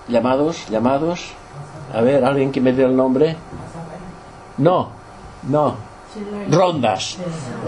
[0.10, 1.21] llamados, llamados,
[1.93, 3.36] a ver, alguien que me dé el nombre.
[4.58, 4.89] No,
[5.43, 5.75] no,
[6.49, 7.17] rondas.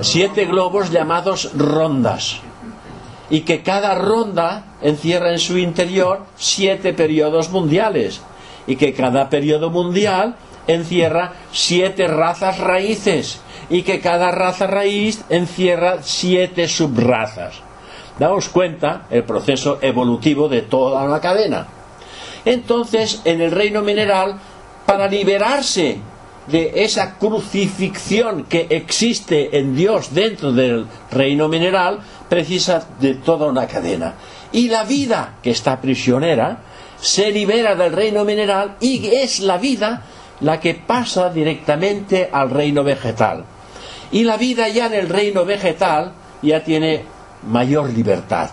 [0.01, 2.41] Siete globos llamados rondas.
[3.29, 8.19] y que cada ronda encierra en su interior siete periodos mundiales
[8.67, 10.35] y que cada periodo mundial
[10.67, 17.61] encierra siete razas raíces y que cada raza raíz encierra siete subrazas.
[18.19, 21.67] Daos cuenta el proceso evolutivo de toda la cadena.
[22.45, 24.35] Entonces, en el reino mineral,
[24.85, 25.99] para liberarse
[26.47, 33.67] de esa crucifixión que existe en Dios dentro del reino mineral, precisa de toda una
[33.67, 34.15] cadena.
[34.51, 36.59] Y la vida que está prisionera
[36.99, 40.03] se libera del reino mineral y es la vida
[40.41, 43.45] la que pasa directamente al reino vegetal.
[44.11, 47.03] Y la vida ya en el reino vegetal ya tiene
[47.47, 48.49] mayor libertad.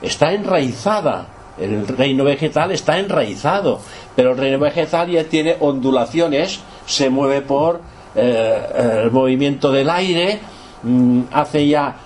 [0.00, 1.26] Está enraizada.
[1.58, 3.80] El reino vegetal está enraizado,
[4.14, 7.80] pero el reino vegetal ya tiene ondulaciones, se mueve por
[8.14, 10.38] eh, el movimiento del aire,
[10.84, 11.96] mm, hace ya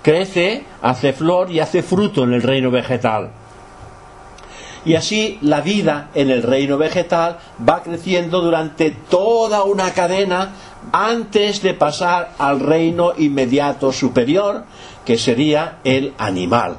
[0.00, 3.30] crece, hace flor y hace fruto en el reino vegetal.
[4.84, 10.52] Y así la vida en el reino vegetal va creciendo durante toda una cadena
[10.92, 14.64] antes de pasar al reino inmediato superior,
[15.04, 16.78] que sería el animal.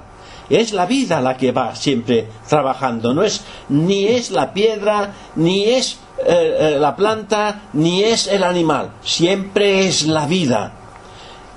[0.50, 5.66] Es la vida la que va siempre trabajando, no es ni es la piedra, ni
[5.66, 10.74] es eh, eh, la planta, ni es el animal, siempre es la vida.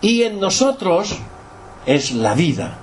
[0.00, 1.18] Y en nosotros
[1.84, 2.78] es la vida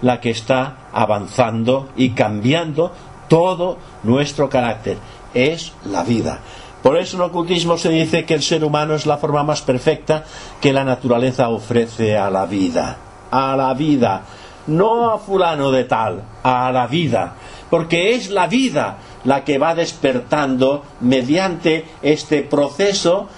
[0.00, 2.92] la que está avanzando y cambiando
[3.28, 4.96] todo nuestro carácter.
[5.34, 6.40] Es la vida.
[6.82, 9.62] Por eso en el ocultismo se dice que el ser humano es la forma más
[9.62, 10.24] perfecta
[10.60, 12.98] que la naturaleza ofrece a la vida.
[13.30, 14.22] A la vida.
[14.66, 17.34] No a fulano de tal, a la vida.
[17.70, 23.28] Porque es la vida la que va despertando mediante este proceso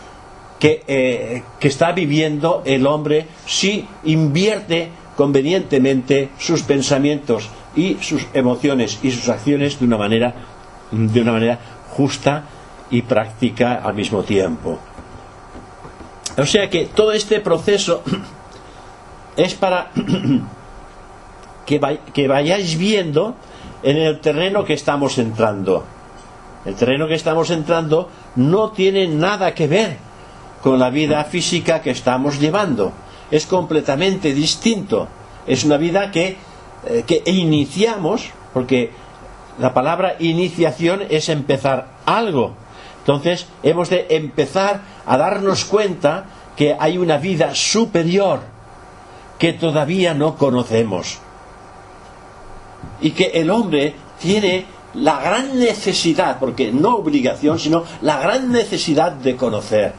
[0.59, 8.99] que, eh, que está viviendo el hombre si invierte convenientemente sus pensamientos y sus emociones
[9.03, 10.35] y sus acciones de una manera
[10.91, 11.59] de una manera
[11.91, 12.45] justa
[12.91, 14.79] y práctica al mismo tiempo.
[16.37, 18.03] O sea que todo este proceso
[19.37, 19.91] es para
[21.67, 23.35] que, vayáis viendo
[23.83, 25.85] en el terreno que estamos entrando.
[26.65, 29.97] El terreno que estamos entrando no tiene nada que ver
[30.63, 32.93] con la vida física que estamos llevando
[33.31, 35.09] es completamente distinto.
[35.47, 36.37] Es una vida que,
[36.87, 38.91] eh, que iniciamos, porque
[39.59, 42.55] la palabra iniciación es empezar algo.
[43.01, 46.25] Entonces hemos de empezar a darnos cuenta
[46.57, 48.41] que hay una vida superior
[49.39, 51.19] que todavía no conocemos.
[53.01, 59.13] Y que el hombre tiene la gran necesidad, porque no obligación, sino la gran necesidad
[59.13, 59.93] de conocer.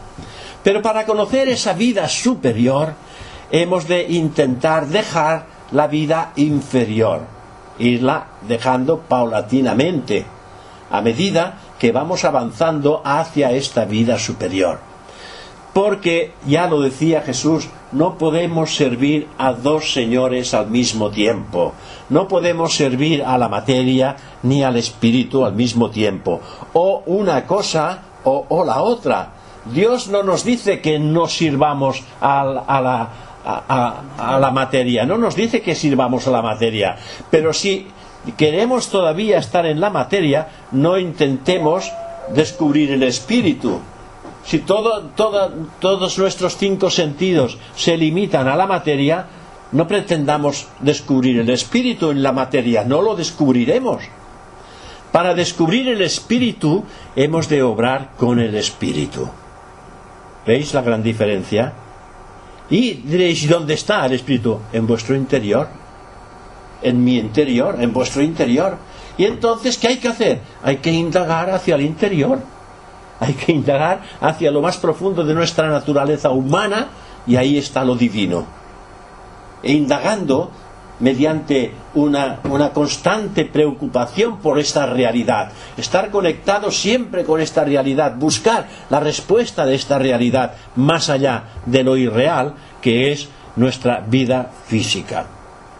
[0.63, 2.93] Pero para conocer esa vida superior,
[3.51, 7.21] hemos de intentar dejar la vida inferior,
[7.79, 10.25] irla dejando paulatinamente,
[10.89, 14.79] a medida que vamos avanzando hacia esta vida superior.
[15.73, 21.73] Porque, ya lo decía Jesús, no podemos servir a dos señores al mismo tiempo.
[22.10, 26.41] No podemos servir a la materia ni al espíritu al mismo tiempo.
[26.73, 29.33] O una cosa o, la otra.
[29.71, 33.10] Dios no nos dice que no sirvamos a la,
[33.47, 36.97] a, la materia, no nos dice que sirvamos a la materia,
[37.31, 37.88] pero si
[38.36, 41.91] queremos todavía estar en la materia, no intentemos
[42.33, 43.79] descubrir el espíritu.
[44.43, 49.25] Si todos nuestros cinco sentidos se limitan a la materia,
[49.71, 54.03] no pretendamos descubrir el espíritu en la materia, no lo descubriremos.
[55.12, 56.83] Para descubrir el espíritu
[57.15, 59.29] hemos de obrar con el espíritu.
[60.45, 61.87] ¿Veis la gran diferencia?
[62.69, 64.60] Y diréis, ¿dónde está el Espíritu?
[64.73, 65.67] En vuestro interior.
[66.82, 68.77] En mi interior, en vuestro interior.
[69.17, 70.41] Y entonces, ¿qué hay que hacer?
[70.63, 72.39] Hay que indagar hacia el interior.
[73.19, 76.89] Hay que indagar hacia lo más profundo de nuestra naturaleza humana
[77.25, 78.45] y ahí está lo divino.
[79.63, 80.51] E indagando
[80.99, 88.67] mediante una, una, constante preocupación por esta realidad, estar conectado siempre con esta realidad, buscar
[88.89, 95.26] la respuesta de esta realidad más allá de lo irreal que es nuestra vida física.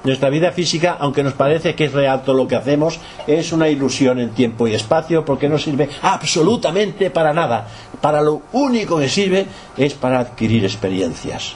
[0.04, 3.68] Nuestra vida física, aunque nos parece que es real todo lo que hacemos, es una
[3.68, 7.68] ilusión en tiempo y espacio porque no sirve absolutamente para nada.
[8.00, 11.56] Para lo único que sirve es para adquirir experiencias.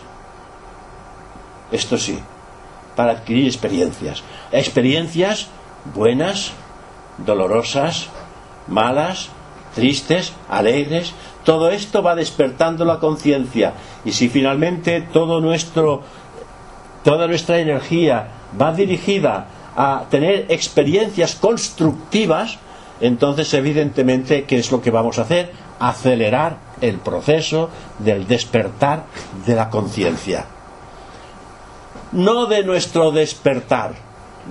[1.71, 2.19] Esto sí,
[2.95, 4.23] para adquirir experiencias.
[4.51, 5.47] Experiencias
[5.93, 6.51] buenas,
[7.17, 8.07] dolorosas,
[8.67, 9.29] malas,
[9.75, 11.13] tristes, alegres.
[11.43, 13.73] Todo esto va despertando la conciencia.
[14.05, 16.03] Y si finalmente todo nuestro
[17.03, 18.27] toda nuestra energía
[18.59, 22.59] va dirigida a tener experiencias constructivas,
[22.99, 25.51] entonces evidentemente, ¿qué es lo que vamos a hacer?
[25.79, 29.05] Acelerar el proceso del despertar
[29.47, 30.45] de la conciencia.
[32.12, 33.93] No de nuestro despertar,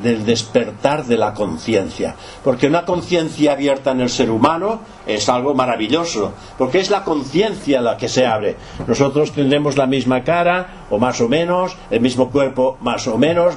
[0.03, 2.15] del despertar de la conciencia.
[2.43, 7.81] Porque una conciencia abierta en el ser humano es algo maravilloso, porque es la conciencia
[7.81, 8.57] la que se abre.
[8.87, 13.55] Nosotros tendremos la misma cara, o más o menos, el mismo cuerpo, más o menos.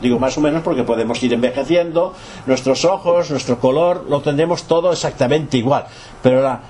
[0.00, 2.14] Digo más o menos porque podemos ir envejeciendo,
[2.46, 5.86] nuestros ojos, nuestro color, lo tendremos todo exactamente igual.
[6.22, 6.60] Pero la,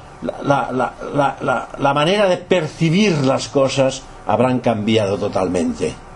[1.79, 6.08] la manera de percibir las cosas habrán cambiado totalmente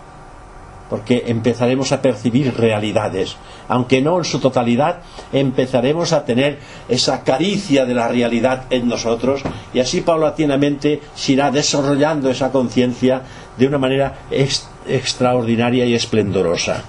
[0.93, 3.35] porque empezaremos a percibir realidades,
[3.67, 9.41] aunque no en su totalidad, empezaremos a tener esa caricia de la realidad en nosotros
[9.73, 13.23] y así paulatinamente se irá desarrollando esa conciencia
[13.57, 14.19] de una manera
[14.85, 16.83] extraordinaria y esplendorosa.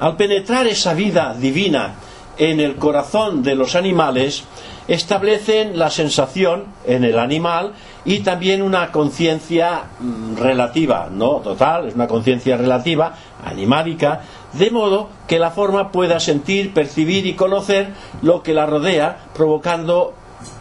[0.00, 1.94] Al penetrar esa vida divina
[2.38, 4.44] en el corazón de los animales,
[4.88, 7.74] establecen la sensación en el animal
[8.06, 13.14] y también una conciencia mm, relativa, no total, es una conciencia relativa,
[13.44, 14.22] animálica,
[14.54, 20.14] de modo que la forma pueda sentir, percibir y conocer lo que la rodea, provocando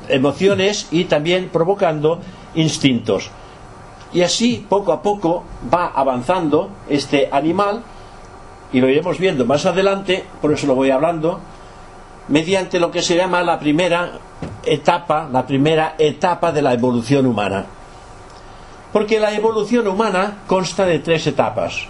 [0.09, 2.19] emociones y también provocando
[2.55, 3.32] instintos.
[4.13, 7.84] Y así, poco a poco, va avanzando este animal,
[8.73, 11.39] y lo iremos viendo más adelante, por eso lo voy hablando,
[12.28, 14.19] mediante lo que se llama la primera
[14.65, 17.65] etapa, la primera etapa de la evolución humana.
[18.91, 21.88] Porque la evolución humana consta de tres etapas.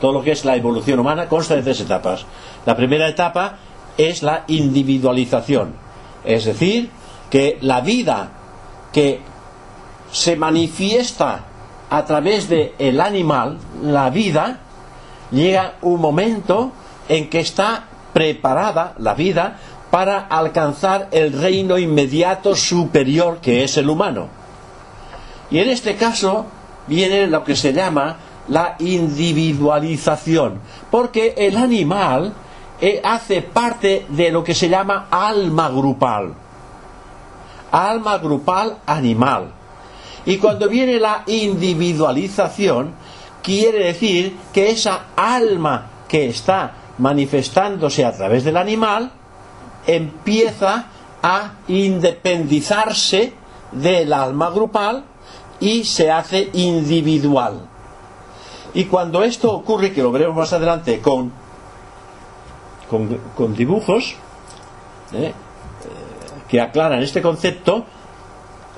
[0.00, 2.24] Todo lo que es la evolución humana consta de tres etapas.
[2.66, 3.56] La primera etapa
[3.96, 5.74] es la individualización.
[6.24, 6.90] Es decir,
[7.28, 8.30] que la vida
[8.92, 9.20] que
[10.10, 11.44] se manifiesta
[11.90, 14.58] a través del el animal, la vida,
[15.30, 16.72] llega un momento
[17.08, 19.58] en que está preparada la vida
[19.90, 24.28] para alcanzar el reino inmediato superior que es el humano.
[25.50, 26.46] Y en este caso
[26.86, 28.16] viene lo que se llama
[28.48, 32.32] la individualización, porque el animal
[32.80, 36.34] eh, hace parte de lo que se llama alma grupal.
[37.72, 39.52] Alma grupal animal.
[40.26, 42.94] Y cuando viene la individualización,
[43.42, 49.10] quiere decir que esa alma que está manifestándose a través del animal,
[49.86, 50.86] empieza
[51.22, 53.32] a independizarse
[53.72, 55.04] del alma grupal
[55.60, 57.68] y se hace individual.
[58.74, 61.32] Y cuando esto ocurre, que lo veremos más adelante con,
[62.88, 64.14] con, dibujos
[65.12, 65.26] ¿eh?
[65.26, 65.32] Eh,
[66.48, 67.84] que aclaran este concepto,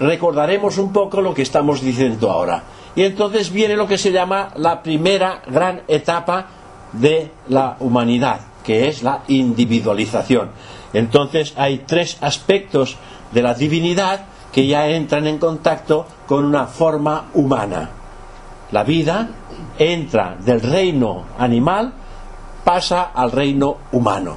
[0.00, 2.62] recordaremos un poco lo que estamos diciendo ahora.
[2.94, 6.46] Y entonces viene lo que se llama la primera gran etapa
[6.92, 10.50] de la humanidad, que es la individualización.
[10.92, 12.96] Entonces hay tres aspectos
[13.32, 17.90] de la divinidad que ya entran en contacto con una forma humana.
[18.70, 19.28] La vida
[19.78, 21.92] entra del reino animal,
[22.64, 24.36] pasa al reino humano.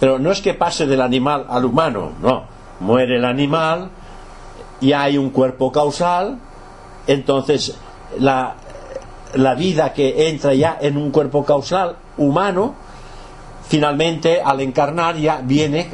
[0.00, 2.44] Pero no es que pase del animal al humano, no.
[2.80, 3.90] Muere el animal
[4.80, 6.38] y hay un cuerpo causal,
[7.06, 7.76] entonces
[8.18, 8.56] la,
[9.36, 12.74] la vida que entra ya en un cuerpo causal humano,
[13.68, 15.88] finalmente al encarnar ya viene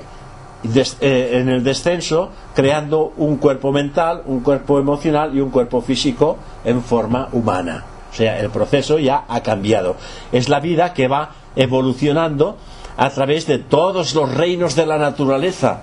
[0.62, 6.36] eh, en el descenso creando un cuerpo mental, un cuerpo emocional y un cuerpo físico
[6.64, 7.84] en forma humana.
[8.12, 9.96] O sea, el proceso ya ha cambiado.
[10.32, 12.56] Es la vida que va evolucionando
[12.96, 15.82] a través de todos los reinos de la naturaleza.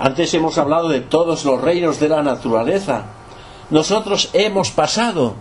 [0.00, 3.04] Antes hemos hablado de todos los reinos de la naturaleza.
[3.70, 5.34] Nosotros hemos pasado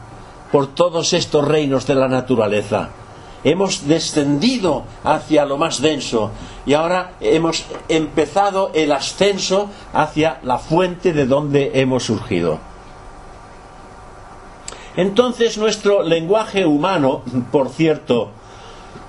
[0.51, 2.89] por todos estos reinos de la naturaleza.
[3.43, 6.31] Hemos descendido hacia lo más denso
[6.65, 12.59] y ahora hemos empezado el ascenso hacia la fuente de donde hemos surgido.
[14.95, 18.29] Entonces nuestro lenguaje humano, por cierto,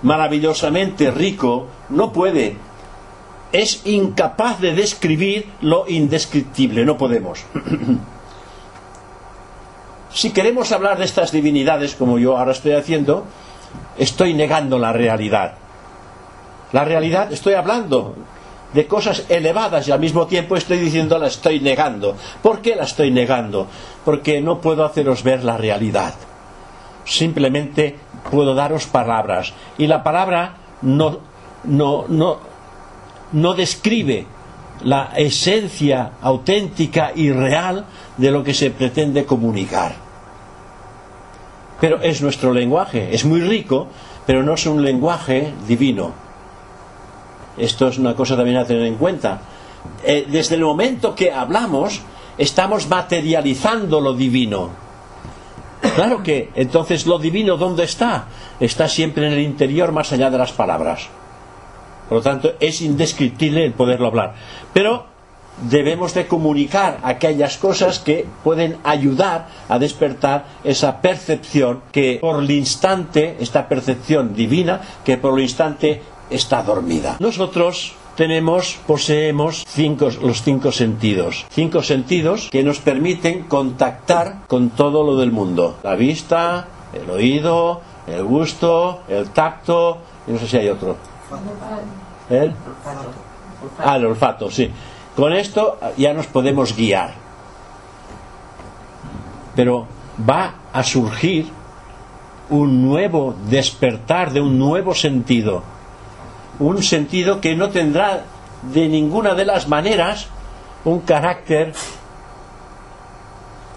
[0.02, 2.56] maravillosamente rico, no puede,
[3.52, 7.44] es incapaz de describir lo indescriptible, no podemos.
[10.12, 13.24] si queremos hablar de estas divinidades, como yo ahora estoy haciendo,
[13.98, 15.54] estoy negando la realidad.
[16.72, 18.14] La realidad, estoy hablando
[18.72, 22.16] de cosas elevadas y al mismo tiempo estoy diciendo la estoy negando.
[22.42, 23.66] ¿Por qué la estoy negando?
[24.04, 26.14] Porque no puedo haceros ver la realidad.
[27.04, 27.96] Simplemente
[28.30, 29.52] puedo daros palabras.
[29.78, 31.18] Y la palabra no,
[31.64, 32.38] no, no,
[33.32, 34.26] no describe
[34.84, 37.84] la esencia auténtica y real
[38.16, 39.94] de lo que se pretende comunicar.
[41.80, 43.88] Pero es nuestro lenguaje, es muy rico,
[44.26, 46.12] pero no es un lenguaje divino.
[47.58, 49.40] Esto es una cosa también a tener en cuenta.
[50.04, 52.00] Eh, desde el momento que hablamos,
[52.38, 54.70] estamos materializando lo divino.
[55.94, 58.26] Claro que entonces lo divino, ¿dónde está?
[58.60, 61.08] Está siempre en el interior, más allá de las palabras.
[62.08, 64.34] Por lo tanto, es indescriptible el poderlo hablar.
[64.72, 65.06] Pero
[65.70, 72.50] debemos de comunicar aquellas cosas que pueden ayudar a despertar esa percepción que por el
[72.50, 77.16] instante, esta percepción divina, que por el instante está dormida.
[77.20, 81.46] Nosotros tenemos, poseemos cinco, los cinco sentidos.
[81.50, 85.78] Cinco sentidos que nos permiten contactar con todo lo del mundo.
[85.82, 90.96] La vista, el oído, el gusto, el tacto, y no sé si hay otro.
[92.30, 92.54] ¿El?
[93.78, 94.70] Ah, el olfato, sí.
[95.14, 97.14] Con esto ya nos podemos guiar.
[99.54, 99.86] Pero
[100.28, 101.48] va a surgir
[102.50, 105.62] un nuevo despertar de un nuevo sentido
[106.58, 108.24] un sentido que no tendrá
[108.62, 110.28] de ninguna de las maneras
[110.84, 111.72] un carácter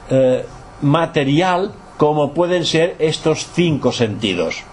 [0.09, 0.45] eh,
[0.81, 4.63] material como pueden ser estos cinco sentidos.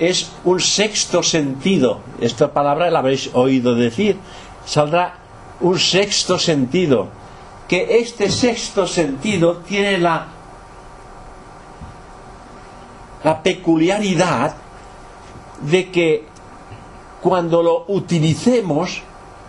[0.00, 4.16] Es un sexto sentido, esta palabra la habéis oído decir,
[4.64, 5.14] saldrá
[5.60, 7.08] un sexto sentido,
[7.68, 10.26] que este sexto sentido tiene la,
[13.44, 14.56] peculiaridad
[15.60, 16.24] de que
[17.20, 19.02] cuando lo utilicemos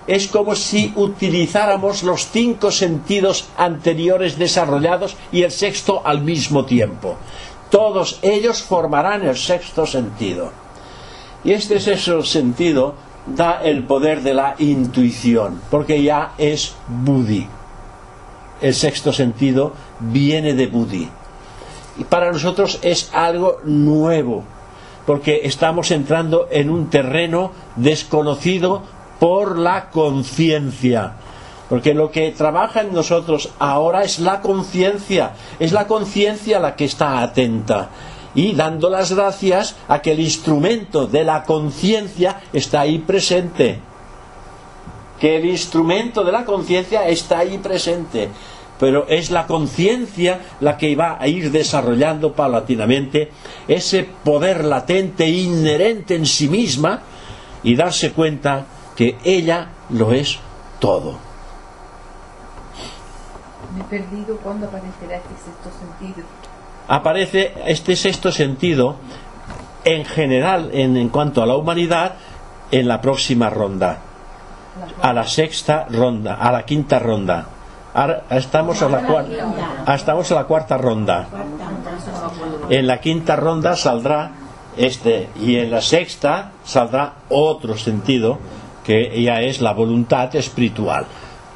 [0.05, 7.15] es como si utilizáramos los cinco sentidos anteriores desarrollados y el sexto al mismo tiempo.
[7.71, 10.51] Todos ellos formarán el sexto sentido.
[11.43, 12.93] Y este sexto sentido
[13.25, 17.47] da el poder de la intuición, porque ya es Budi.
[18.61, 21.09] El sexto sentido viene de Budi.
[21.97, 24.43] Y para nosotros es algo nuevo,
[25.05, 28.83] porque estamos entrando en un terreno desconocido
[29.17, 31.13] por la conciencia.
[31.71, 36.83] Porque lo que trabaja en nosotros ahora es la conciencia, es la conciencia la que
[36.83, 37.87] está atenta
[38.35, 43.79] y dando las gracias a que el instrumento de la conciencia está ahí presente.
[45.17, 48.27] Que el instrumento de la conciencia está ahí presente
[48.77, 53.29] pero es la conciencia la que va a ir desarrollando paulatinamente
[53.67, 56.99] ese poder latente inherente en sí misma
[57.63, 58.65] y darse cuenta
[58.95, 60.37] que ella lo es
[60.79, 61.30] todo.
[63.73, 66.27] Me he perdido cuando aparecerá este sexto sentido.
[66.87, 68.95] Aparece este sexto sentido
[69.83, 72.13] en general en, en cuanto a la humanidad
[72.71, 73.97] en la próxima ronda,
[75.01, 77.45] a la sexta ronda, a la quinta ronda.
[77.93, 81.27] Ahora estamos a la cuarta, estamos a la cuarta ronda.
[82.69, 84.31] En la quinta ronda saldrá
[84.77, 88.39] este y en la sexta saldrá otro sentido
[88.85, 91.05] que ya es la voluntad espiritual.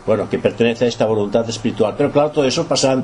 [0.05, 1.95] Bueno, que pertenece a esta voluntad espiritual.
[1.97, 3.03] Pero claro, todo eso pasan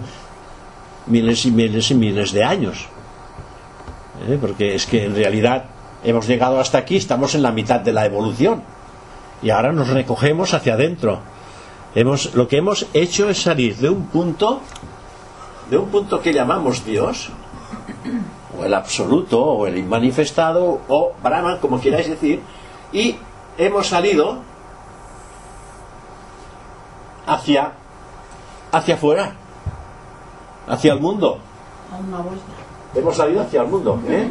[1.08, 2.86] miles y miles y miles de años.
[4.28, 4.38] ¿Eh?
[4.40, 5.66] Porque es que en realidad
[6.04, 8.64] hemos llegado hasta aquí, estamos en la mitad de la evolución.
[9.42, 11.20] Y ahora nos recogemos hacia adentro
[11.94, 14.62] Hemos, lo que hemos hecho es salir de un punto,
[15.70, 17.30] de un punto que llamamos Dios,
[18.58, 22.40] o el absoluto, o el inmanifestado, o Brahman, como queráis decir,
[22.94, 23.18] y
[23.58, 24.40] hemos salido
[27.26, 27.74] hacia,
[28.72, 29.34] hacia afuera,
[30.68, 31.40] hacia el mundo.
[32.96, 34.00] Hemos salido hacia el mundo.
[34.08, 34.30] ¿eh?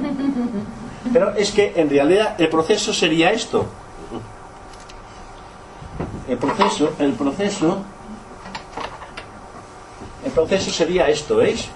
[1.12, 3.66] Pero es que en realidad el proceso sería esto
[6.30, 7.82] el proceso, el proceso,
[10.24, 11.68] el proceso sería esto, ¿veis?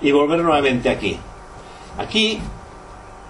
[0.00, 1.20] Y volver nuevamente aquí.
[1.98, 2.40] Aquí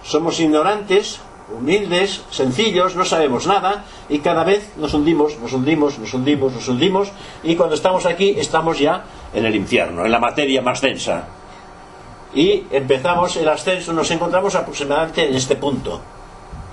[0.03, 1.21] somos ignorantes,
[1.57, 6.69] humildes, sencillos, no sabemos nada y cada vez nos hundimos, nos hundimos, nos hundimos, nos
[6.69, 11.25] hundimos y cuando estamos aquí estamos ya en el infierno, en la materia más densa.
[12.35, 16.01] Y empezamos el ascenso, nos encontramos aproximadamente en este punto,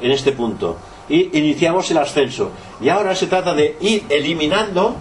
[0.02, 0.78] en este punto
[1.10, 2.52] y iniciamos el ascenso.
[2.80, 4.96] Y ahora se trata de ir eliminando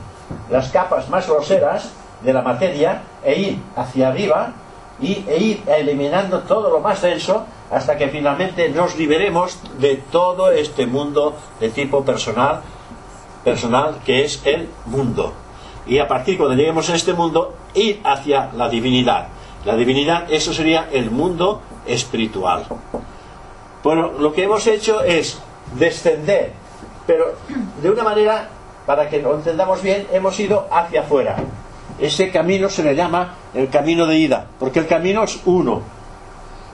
[0.50, 1.90] las capas más groseras
[2.22, 4.52] de la materia e ir hacia arriba
[5.00, 10.50] y, e ir eliminando todo lo más denso hasta que finalmente nos liberemos de todo
[10.50, 12.62] este mundo de tipo personal,
[13.44, 15.32] personal que es el mundo.
[15.86, 19.28] Y a partir cuando lleguemos a este mundo, ir hacia la divinidad.
[19.64, 22.66] La divinidad, eso sería el mundo espiritual.
[23.82, 25.38] Bueno, lo que hemos hecho es
[25.78, 26.52] descender
[27.08, 27.32] pero
[27.82, 28.50] de una manera,
[28.84, 31.36] para que lo entendamos bien, hemos ido hacia afuera.
[31.98, 35.82] Ese camino se le llama el camino de ida, porque el camino es uno,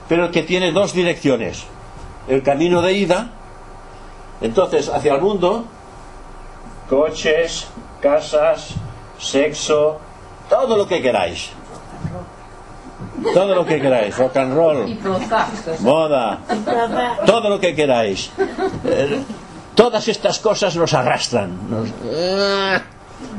[0.07, 1.65] pero que tiene dos direcciones.
[2.27, 3.29] El camino de ida,
[4.41, 5.65] entonces hacia el mundo,
[6.89, 7.67] coches,
[8.01, 8.73] casas,
[9.19, 9.99] sexo,
[10.49, 11.49] todo lo que queráis.
[13.33, 14.97] Todo lo que queráis, rock and roll,
[15.79, 16.39] moda,
[17.25, 18.29] todo lo que queráis.
[18.85, 19.23] Eh,
[19.73, 21.69] todas estas cosas nos arrastran.
[21.69, 21.89] nos-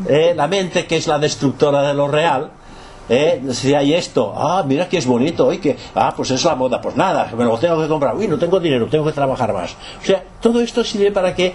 [0.08, 2.50] Eh, la mente, que es la destructora de lo real,
[3.08, 6.80] eh, si hay esto, ah, mira que es bonito, que, ah, pues es la moda,
[6.80, 9.76] pues nada, me lo tengo que comprar, uy, no tengo dinero, tengo que trabajar más.
[10.02, 11.54] O sea, todo esto sirve para que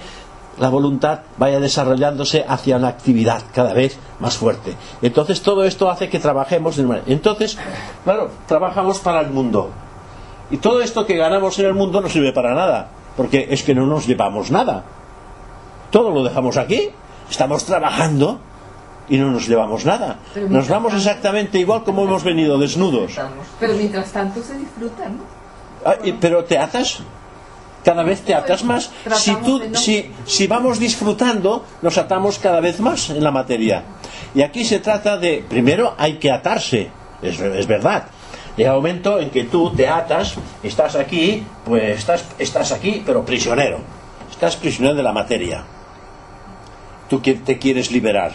[0.59, 4.75] la voluntad vaya desarrollándose hacia una actividad cada vez más fuerte.
[5.01, 7.05] Entonces todo esto hace que trabajemos de manera.
[7.07, 7.57] Entonces,
[8.03, 9.71] claro, trabajamos para el mundo.
[10.51, 13.73] Y todo esto que ganamos en el mundo no sirve para nada, porque es que
[13.73, 14.83] no nos llevamos nada.
[15.89, 16.91] Todo lo dejamos aquí,
[17.31, 18.39] estamos trabajando
[19.09, 20.19] y no nos llevamos nada.
[20.49, 23.13] Nos vamos exactamente igual como hemos venido, desnudos.
[23.59, 25.23] Pero mientras tanto se disfruta, ¿no?
[25.83, 26.99] Ah, pero te atas,
[27.83, 28.91] cada vez te atas más.
[29.15, 33.83] Si, tú, si, si vamos disfrutando, nos atamos cada vez más en la materia.
[34.35, 38.05] Y aquí se trata de, primero hay que atarse, es, es verdad.
[38.55, 43.25] Llega un momento en que tú te atas, estás aquí, pues estás, estás aquí, pero
[43.25, 43.79] prisionero.
[44.29, 45.63] Estás prisionero de la materia.
[47.11, 48.31] Tú te quieres liberar.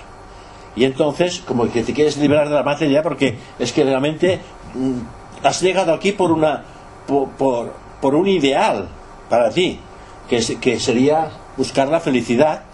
[0.76, 4.38] Y entonces, como que te quieres liberar de la materia, porque es que realmente
[4.74, 6.62] mm, has llegado aquí por una
[7.06, 7.70] por,
[8.02, 8.88] por, un ideal
[9.30, 9.80] para ti,
[10.28, 12.64] que, que sería buscar la felicidad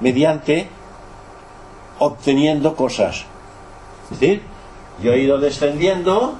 [0.00, 0.66] mediante
[1.98, 3.26] obteniendo cosas.
[4.10, 4.40] Es decir,
[5.02, 6.36] yo he ido descendiendo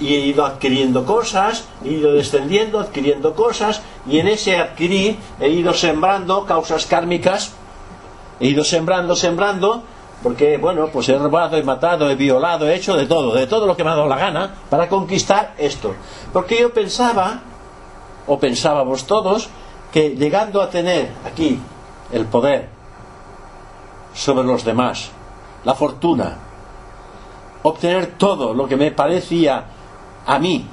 [0.00, 5.50] y he ido adquiriendo cosas, he ido descendiendo, adquiriendo cosas, y en ese adquirir he
[5.50, 7.52] ido sembrando causas kármicas
[8.42, 9.84] he ido sembrando, sembrando,
[10.20, 13.68] porque, bueno, pues he robado, he matado, he violado, he hecho de todo, de todo
[13.68, 15.94] lo que me ha dado la gana, para conquistar esto.
[16.32, 17.38] Porque yo pensaba,
[18.26, 19.48] o pensábamos todos,
[19.92, 21.60] que llegando a tener aquí
[22.10, 22.68] el poder
[24.12, 25.10] sobre los demás,
[25.64, 26.36] la fortuna,
[27.62, 29.66] obtener todo lo que me parecía
[30.26, 30.66] a mí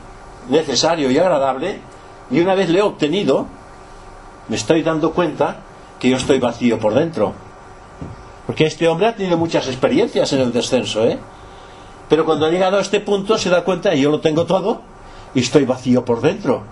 [0.49, 1.81] necesario y agradable,
[2.31, 3.45] y una vez lo he obtenido,
[4.47, 5.57] me estoy dando cuenta
[5.99, 7.48] que yo estoy vacío por dentro.
[8.49, 11.19] Porque este hombre ha tenido muchas experiencias en el descenso, ¿eh?
[12.09, 14.81] Pero cuando ha llegado a este punto se da cuenta que yo lo tengo todo
[15.35, 16.63] y estoy vacío por dentro.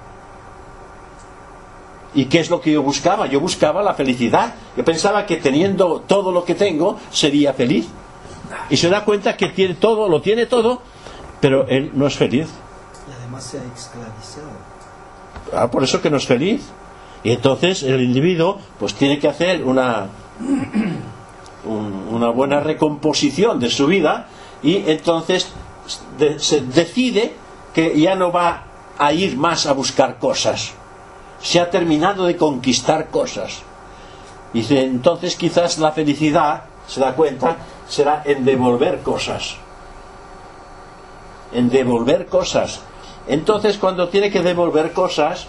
[2.15, 3.27] ¿Y qué es lo que yo buscaba?
[3.27, 4.55] Yo buscaba la felicidad.
[4.75, 7.87] Yo pensaba que teniendo todo lo que tengo sería feliz.
[8.71, 10.81] Y se da cuenta que tiene todo, lo tiene todo,
[11.39, 12.47] pero él no es feliz.
[13.07, 14.49] Y además se ha esclavizado.
[15.53, 16.63] Ah, por eso que no es feliz.
[17.23, 20.07] Y entonces el individuo pues tiene que hacer una,
[21.67, 24.27] un- una buena recomposición de su vida
[24.63, 25.51] y entonces
[26.37, 27.33] se decide
[27.73, 28.63] que ya no va
[28.97, 30.73] a ir más a buscar cosas.
[31.41, 33.61] Se ha terminado de conquistar cosas.
[34.53, 37.57] Y entonces quizás la felicidad, se da cuenta,
[37.87, 39.57] será en devolver cosas.
[41.53, 42.81] En devolver cosas.
[43.27, 45.47] Entonces cuando tiene que devolver cosas,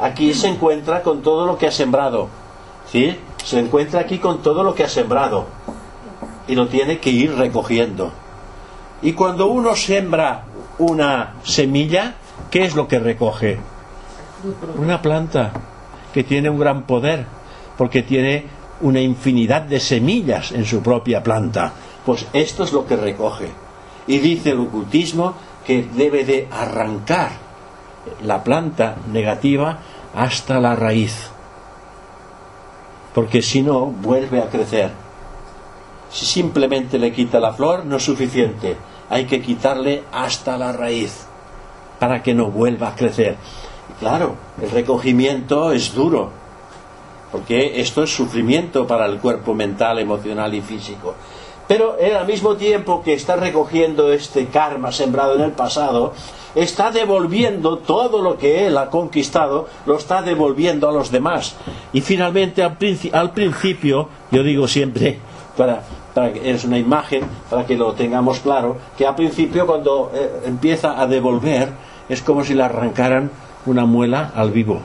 [0.00, 2.28] aquí se encuentra con todo lo que ha sembrado.
[2.90, 3.16] ¿Sí?
[3.44, 5.46] Se encuentra aquí con todo lo que ha sembrado.
[6.48, 8.12] Y lo tiene que ir recogiendo.
[9.02, 10.44] Y cuando uno siembra
[10.78, 12.14] una semilla,
[12.50, 13.58] ¿qué es lo que recoge?
[14.76, 15.52] Una planta
[16.12, 17.26] que tiene un gran poder,
[17.76, 18.46] porque tiene
[18.80, 21.72] una infinidad de semillas en su propia planta.
[22.04, 23.48] Pues esto es lo que recoge.
[24.06, 25.34] Y dice el ocultismo
[25.66, 27.30] que debe de arrancar
[28.22, 29.78] la planta negativa
[30.14, 31.30] hasta la raíz.
[33.16, 34.90] Porque si no, vuelve a crecer.
[36.10, 38.76] Si simplemente le quita la flor, no es suficiente.
[39.08, 41.26] Hay que quitarle hasta la raíz
[41.98, 43.38] para que no vuelva a crecer.
[44.00, 46.28] Claro, el recogimiento es duro,
[47.32, 51.14] porque esto es sufrimiento para el cuerpo mental, emocional y físico.
[51.68, 56.12] Pero al mismo tiempo que está recogiendo este karma sembrado en el pasado,
[56.54, 61.56] está devolviendo todo lo que él ha conquistado, lo está devolviendo a los demás.
[61.92, 65.18] Y finalmente al, princi- al principio, yo digo siempre,
[65.56, 65.82] para,
[66.14, 70.42] para que es una imagen, para que lo tengamos claro, que al principio cuando eh,
[70.46, 71.70] empieza a devolver
[72.08, 73.30] es como si le arrancaran
[73.66, 74.80] una muela al vivo.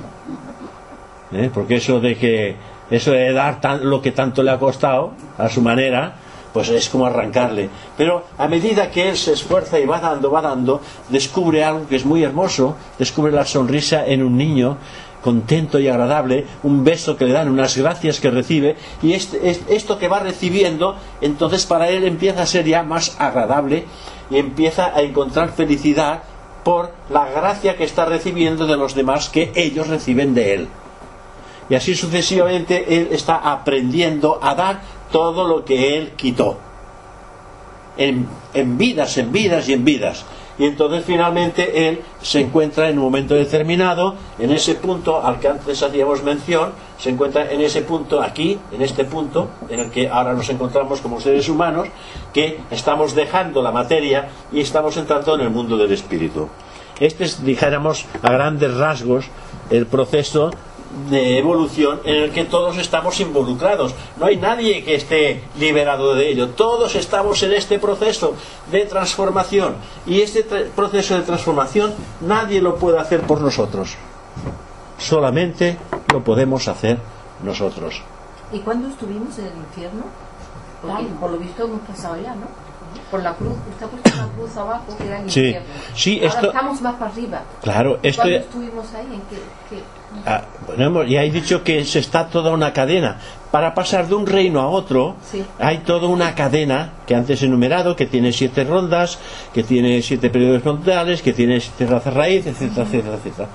[1.32, 1.49] ¿eh?
[1.53, 2.55] porque eso de que
[2.89, 6.15] eso de dar tan- lo que tanto le ha costado a su manera
[6.53, 10.41] pues es como arrancarle pero a medida que él se esfuerza y va dando va
[10.41, 14.77] dando descubre algo que es muy hermoso descubre la sonrisa en un niño
[15.23, 19.61] contento y agradable, un beso que le dan, unas gracias que recibe, y este- es-
[19.69, 23.85] esto que va recibiendo, entonces para él empieza a ser ya más agradable
[24.31, 26.23] y empieza a encontrar felicidad
[26.63, 30.67] por la gracia que está recibiendo de los demás que ellos reciben de él.
[31.69, 34.81] Y así sucesivamente él está aprendiendo a dar
[35.12, 36.57] todo lo que él quitó.
[37.97, 40.26] En, en vidas, en vidas y en vidas.
[40.57, 45.47] Y entonces finalmente él se encuentra en un momento determinado, en ese punto al que
[45.47, 50.07] antes hacíamos mención, se encuentra en ese punto aquí, en este punto en el que
[50.07, 51.88] ahora nos encontramos como seres humanos,
[52.34, 56.47] que estamos dejando la materia y estamos entrando en el mundo del espíritu.
[56.99, 59.26] Este es, dijéramos, a grandes rasgos,
[59.72, 60.51] el proceso
[61.09, 63.93] de evolución en el que todos estamos involucrados.
[64.17, 66.49] No hay nadie que esté liberado de ello.
[66.49, 68.33] Todos estamos en este proceso
[68.71, 69.75] de transformación.
[70.05, 73.95] Y este tra- proceso de transformación nadie lo puede hacer por nosotros.
[74.97, 75.77] Solamente
[76.11, 76.97] lo podemos hacer
[77.43, 78.01] nosotros.
[78.51, 80.03] ¿Y cuándo estuvimos en el infierno?
[80.81, 82.47] Porque por lo visto hemos pasado ya, ¿no?
[83.09, 85.39] Por la cruz, usted ha puesto una cruz abajo que era el Sí.
[85.45, 85.67] infierno.
[85.95, 87.41] Sí, Ahora esto- estamos más para arriba.
[87.61, 89.05] Claro, esto ¿Cuándo estuvimos ahí?
[89.05, 89.35] ¿En qué?
[89.69, 89.81] qué?
[90.26, 93.18] Ah, bueno, ya he dicho que se está toda una cadena.
[93.49, 95.43] Para pasar de un reino a otro, Sí.
[95.59, 99.18] hay toda una cadena que antes he enumerado, que tiene siete rondas,
[99.53, 103.47] que tiene siete periodos frontales, que tiene siete razas raíz, etcétera, etcétera, etcétera.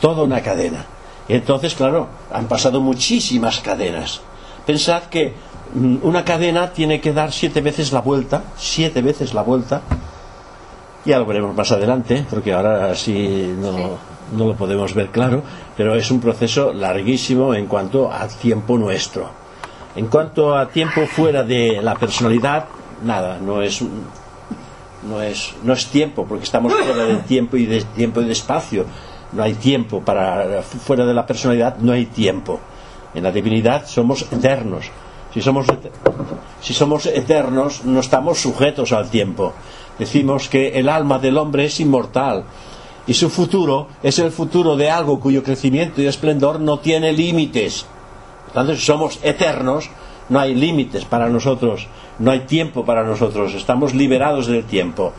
[0.00, 0.84] Toda una cadena.
[1.28, 4.20] Y entonces, claro, han pasado muchísimas cadenas.
[4.66, 5.34] Pensad que
[5.74, 9.82] mm, una cadena tiene que dar siete veces la vuelta, siete veces la vuelta,
[11.04, 13.98] ya lo veremos más adelante, porque ahora sí no,
[14.36, 15.42] no lo podemos ver claro,
[15.76, 19.30] pero es un proceso larguísimo en cuanto a tiempo nuestro.
[19.94, 22.66] En cuanto a tiempo fuera de la personalidad,
[23.04, 23.82] nada, no es
[25.08, 28.32] no es no es tiempo, porque estamos fuera del tiempo y de tiempo y de
[28.32, 28.86] espacio.
[29.32, 32.60] No hay tiempo para fuera de la personalidad, no hay tiempo.
[33.14, 34.90] En la divinidad somos eternos.
[35.32, 35.66] Si somos
[36.60, 39.52] si somos eternos, no estamos sujetos al tiempo.
[39.98, 42.44] Decimos que el alma del hombre es inmortal
[43.06, 47.86] y su futuro es el futuro de algo cuyo crecimiento y esplendor no tiene límites.
[48.44, 49.90] Por tanto, si somos eternos,
[50.28, 51.88] no hay límites para nosotros,
[52.18, 55.12] no hay tiempo para nosotros, estamos liberados del tiempo.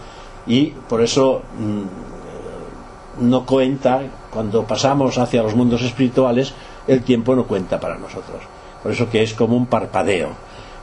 [0.48, 6.54] Y por eso mm, no cuenta, cuando pasamos hacia los mundos espirituales,
[6.88, 8.42] el tiempo no cuenta para nosotros.
[8.82, 10.30] Por eso que es como un parpadeo.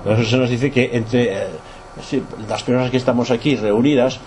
[0.03, 1.47] Por eso se nos dice que entre eh,
[2.49, 4.21] las personas que estamos aquí reunidas,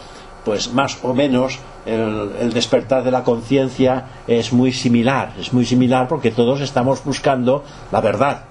[0.46, 6.08] pues más o menos el, despertar de la conciencia es muy similar, es muy similar
[6.08, 8.44] porque todos estamos buscando la verdad.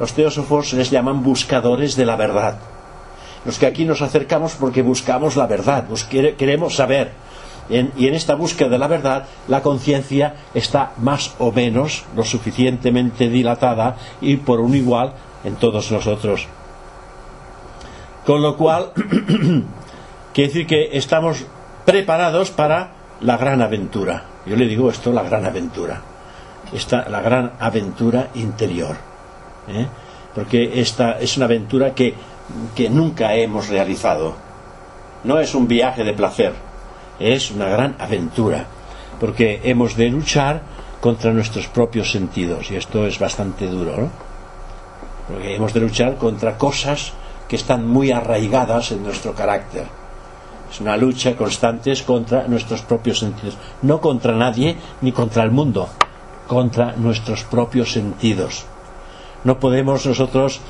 [0.00, 2.58] Los teósofos les llaman buscadores de la verdad.
[3.44, 5.84] Los que aquí nos acercamos porque buscamos la verdad,
[6.36, 7.12] queremos saber.
[7.70, 13.28] Y en esta búsqueda de la verdad, la conciencia está más o menos lo suficientemente
[13.28, 15.12] dilatada y por un igual
[15.44, 16.46] en todos nosotros.
[18.24, 18.92] Con lo cual,
[20.32, 21.44] quiere decir que estamos
[21.84, 24.24] preparados para la gran aventura.
[24.46, 26.00] Yo le digo esto, la gran aventura.
[26.72, 28.96] Esta, la gran aventura interior.
[29.68, 29.86] ¿eh?
[30.34, 32.14] Porque esta es una aventura que,
[32.74, 34.34] que nunca hemos realizado.
[35.24, 36.52] No es un viaje de placer,
[37.18, 38.66] es una gran aventura.
[39.18, 40.62] Porque hemos de luchar
[41.00, 42.70] contra nuestros propios sentidos.
[42.70, 44.10] Y esto es bastante duro, ¿no?
[45.28, 47.12] Porque hemos de luchar contra cosas
[47.48, 49.97] que están muy arraigadas en nuestro carácter.
[50.70, 53.56] Es una lucha constante es contra nuestros propios sentidos.
[53.82, 55.88] No contra nadie ni contra el mundo,
[56.46, 58.66] contra nuestros propios sentidos.
[59.44, 60.60] No podemos nosotros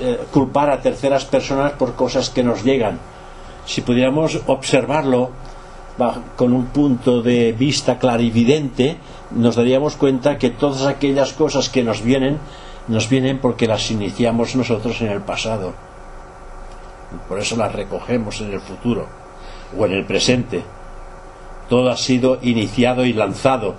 [0.00, 2.98] eh, culpar a terceras personas por cosas que nos llegan.
[3.66, 5.30] Si pudiéramos observarlo
[6.36, 8.96] con un punto de vista clarividente,
[9.32, 12.38] nos daríamos cuenta que todas aquellas cosas que nos vienen,
[12.88, 15.74] nos vienen porque las iniciamos nosotros en el pasado.
[17.28, 19.21] Por eso las recogemos en el futuro
[19.78, 20.62] o en el presente.
[21.68, 23.74] Todo ha sido iniciado y lanzado.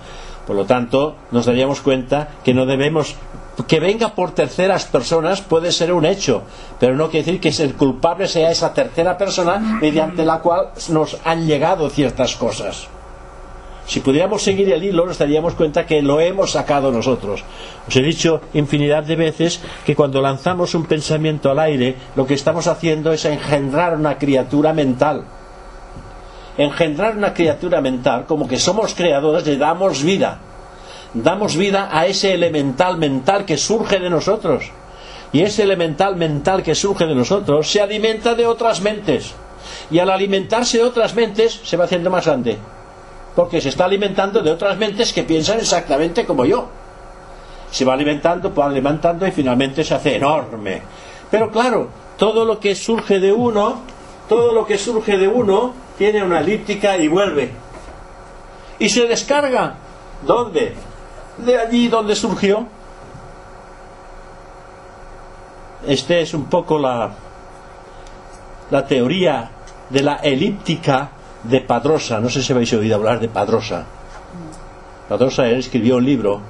[0.47, 3.15] Por lo tanto, nos daríamos cuenta que no debemos
[3.67, 6.41] que venga por terceras personas puede ser un hecho,
[6.79, 11.17] pero no quiere decir que el culpable sea esa tercera persona mediante la cual nos
[11.23, 12.87] han llegado ciertas cosas.
[13.85, 17.43] Si pudiéramos seguir el hilo, nos daríamos cuenta que lo hemos sacado nosotros.
[17.87, 22.33] Os he dicho infinidad de veces que cuando lanzamos un pensamiento al aire, lo que
[22.33, 25.25] estamos haciendo es engendrar una criatura mental.
[26.57, 30.39] Engendrar una criatura mental, como que somos creadores, le damos vida.
[31.13, 34.71] Damos vida a ese elemental mental que surge de nosotros.
[35.31, 39.33] Y ese elemental mental que surge de nosotros se alimenta de otras mentes.
[39.89, 42.57] Y al alimentarse de otras mentes se va haciendo más grande
[43.35, 46.67] porque se está alimentando de otras mentes que piensan exactamente como yo.
[47.71, 50.81] Se va alimentando, va alimentando y finalmente se hace enorme.
[51.31, 53.81] Pero claro, todo lo que surge de uno,
[54.33, 57.51] todo lo que surge de uno tiene una elíptica y vuelve.
[58.79, 59.75] Y se descarga.
[60.25, 60.73] ¿Dónde?
[61.37, 62.65] De allí donde surgió.
[65.85, 67.11] Este es un poco la,
[68.71, 69.51] la teoría
[69.89, 71.11] de la elíptica
[71.43, 72.19] de Padrosa.
[72.19, 73.85] No sé si habéis oído hablar de Padrosa.
[75.07, 76.41] Padrosa él escribió un libro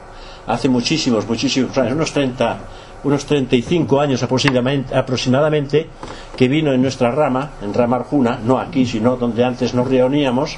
[0.48, 2.60] hace muchísimos, muchísimos años, unos 30,
[3.04, 5.88] unos 35 años aproximadamente,
[6.36, 10.58] que vino en nuestra rama, en rama Arjuna, no aquí, sino donde antes nos reuníamos.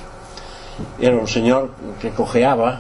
[1.00, 2.80] Era un señor que cojeaba,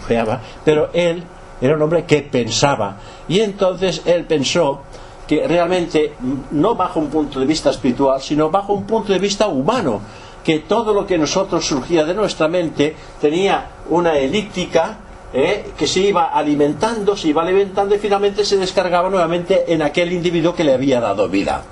[0.00, 1.22] cojeaba, pero él
[1.60, 2.96] era un hombre que pensaba.
[3.28, 4.82] Y entonces él pensó
[5.26, 6.14] que realmente,
[6.50, 10.00] no bajo un punto de vista espiritual, sino bajo un punto de vista humano,
[10.42, 14.98] que todo lo que nosotros surgía de nuestra mente tenía una elíptica
[15.32, 20.12] eh, que se iba alimentando, se iba alimentando y finalmente se descargaba nuevamente en aquel
[20.12, 21.62] individuo que le había dado vida.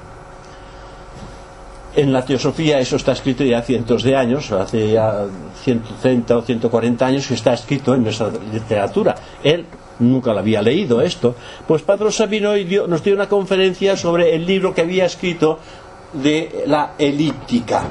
[1.97, 5.25] En la teosofía eso está escrito ya cientos de años, hace ya
[5.65, 9.17] 130 o 140 años que está escrito en nuestra literatura.
[9.43, 9.67] Él
[9.99, 11.35] nunca lo había leído esto.
[11.67, 12.53] Pues Padre Sabino
[12.87, 15.59] nos dio una conferencia sobre el libro que había escrito
[16.13, 17.83] de la elíptica.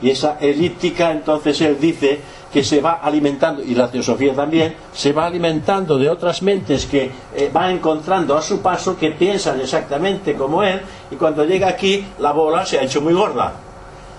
[0.00, 2.18] Y esa elíptica, entonces él dice
[2.52, 7.10] que se va alimentando, y la teosofía también, se va alimentando de otras mentes que
[7.34, 10.80] eh, va encontrando a su paso, que piensan exactamente como él,
[11.10, 13.54] y cuando llega aquí, la bola se ha hecho muy gorda.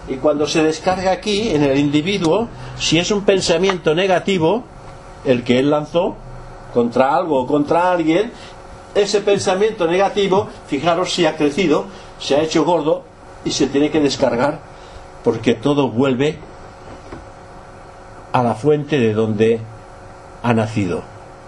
[0.08, 4.64] Y cuando se descarga aquí, en el individuo, si es un pensamiento negativo,
[5.26, 6.16] el que él lanzó,
[6.74, 8.32] contra algo o contra alguien,
[8.96, 11.86] ese pensamiento negativo, fijaros si ha crecido,
[12.20, 13.04] se ha hecho gordo
[13.46, 14.74] y se tiene que descargar
[15.24, 16.38] porque todo vuelve
[18.34, 19.60] a la fuente de donde
[20.42, 21.02] ha nacido,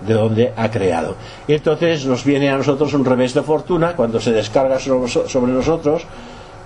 [0.08, 1.16] de donde ha creado.
[1.48, 6.06] Y entonces nos viene a nosotros un revés de fortuna cuando se descarga sobre nosotros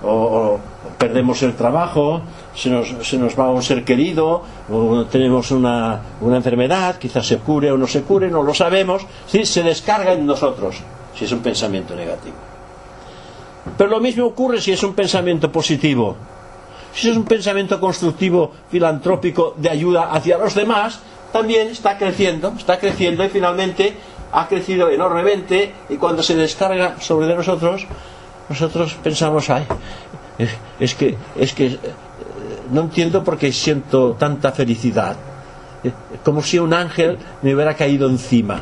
[0.04, 0.60] o,
[0.98, 2.22] perdemos el trabajo,
[2.56, 7.38] se nos, se nos, va un ser querido, o tenemos una, una, enfermedad, quizás se
[7.38, 9.46] cure o no se cure, no lo sabemos, ¿sí?
[9.46, 10.76] se descarga en nosotros,
[11.16, 12.36] si es un pensamiento negativo.
[13.78, 16.16] Pero lo mismo ocurre si es un pensamiento positivo.
[16.94, 21.00] Si es un pensamiento constructivo, filantrópico, de ayuda hacia los demás,
[21.32, 23.94] también está creciendo, está creciendo y finalmente
[24.32, 27.86] ha crecido enormemente y cuando se descarga sobre nosotros,
[28.48, 29.66] nosotros pensamos, ay,
[30.80, 31.80] es, que, es que eh,
[32.72, 35.16] no entiendo por qué siento tanta felicidad.
[35.84, 35.92] Eh,
[36.24, 38.62] como si un ángel me hubiera caído encima.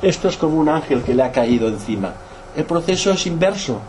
[0.00, 2.12] Esto es como un ángel que le ha caído encima.
[2.56, 3.80] El proceso es inverso.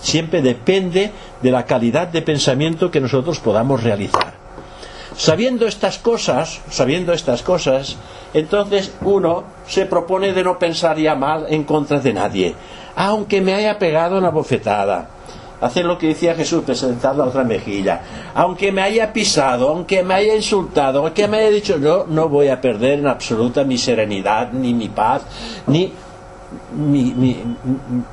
[0.00, 1.10] Siempre depende
[1.42, 4.34] de la calidad de pensamiento que nosotros podamos realizar.
[5.16, 7.96] Sabiendo estas cosas, sabiendo estas cosas,
[8.32, 12.54] entonces uno se propone de no pensar ya mal en contra de nadie
[12.96, 15.08] aunque me haya pegado una bofetada.
[15.60, 18.00] Hacer lo que decía Jesús, presentar la otra mejilla.
[18.34, 22.48] Aunque me haya pisado, aunque me haya insultado, aunque me haya dicho yo, no voy
[22.48, 25.22] a perder en absoluta mi serenidad, ni mi paz,
[25.66, 25.92] ni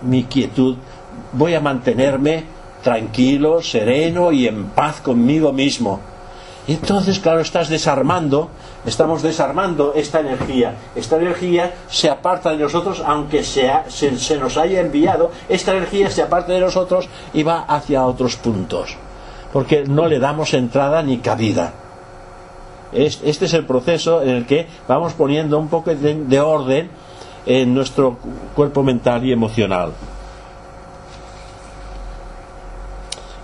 [0.02, 0.76] mi quietud.
[1.34, 2.44] Voy a mantenerme
[2.84, 6.00] tranquilo, sereno y en paz conmigo mismo.
[6.68, 8.50] Y entonces, claro, estás desarmando
[8.88, 10.76] estamos desarmando esta energía.
[10.96, 16.24] Esta energía se aparta de nosotros, aunque se, se, nos haya enviado, esta energía se
[16.24, 18.96] aparta de nosotros y va hacia otros puntos,
[19.52, 21.74] porque no le damos entrada ni cabida.
[22.94, 26.90] Este es el proceso en el que vamos poniendo un poco de orden
[27.46, 28.18] en nuestro
[28.56, 29.92] cuerpo mental y emocional.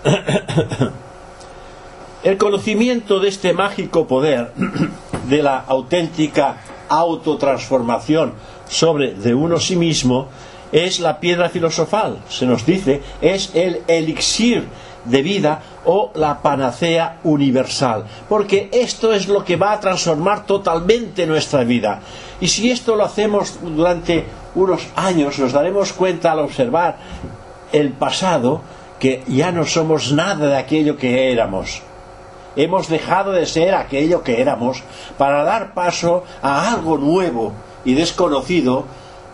[2.24, 4.51] El conocimiento de este mágico poder
[5.30, 6.58] de la auténtica
[6.89, 8.34] autotransformación
[8.68, 10.28] sobre de uno sí mismo
[10.72, 14.68] es la piedra filosofal, se nos dice, es el elixir
[15.06, 21.28] de vida o la panacea universal, porque esto es lo que va a transformar totalmente
[21.28, 21.99] nuestra vida.
[22.41, 24.26] Y si esto lo hacemos durante
[24.56, 26.97] unos años, nos daremos cuenta al observar
[27.72, 28.62] el pasado
[29.04, 31.84] que ya no somos nada de aquello que éramos
[32.56, 34.84] hemos dejado de ser aquello que éramos
[35.18, 37.54] para dar paso a algo nuevo
[37.86, 38.86] y desconocido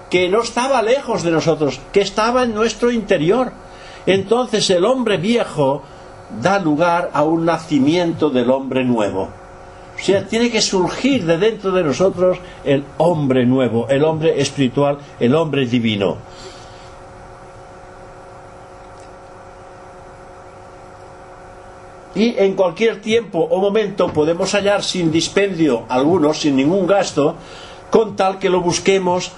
[0.09, 3.51] que no estaba lejos de nosotros, que estaba en nuestro interior.
[4.05, 5.83] Entonces el hombre viejo
[6.41, 9.29] da lugar a un nacimiento del hombre nuevo.
[9.95, 14.97] O sea, tiene que surgir de dentro de nosotros el hombre nuevo, el hombre espiritual,
[15.19, 16.17] el hombre divino.
[22.19, 27.35] Y en cualquier tiempo o momento podemos hallar sin dispendio alguno, sin ningún gasto,
[27.89, 29.31] con tal que lo busquemos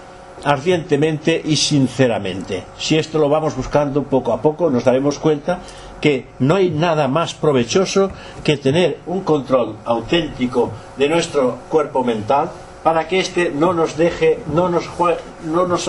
[0.44, 2.64] ardientemente y sinceramente.
[2.80, 5.60] Si esto lo vamos buscando poco a poco, nos daremos cuenta
[6.02, 8.10] que no hay nada más provechoso
[8.44, 12.50] que tener un control auténtico de nuestro cuerpo mental
[12.82, 15.88] para que éste no nos deje, no nos juegue, no nos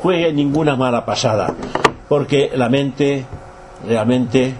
[0.00, 1.54] juegue ninguna mala pasada.
[2.08, 3.26] Porque la mente
[3.86, 4.54] realmente,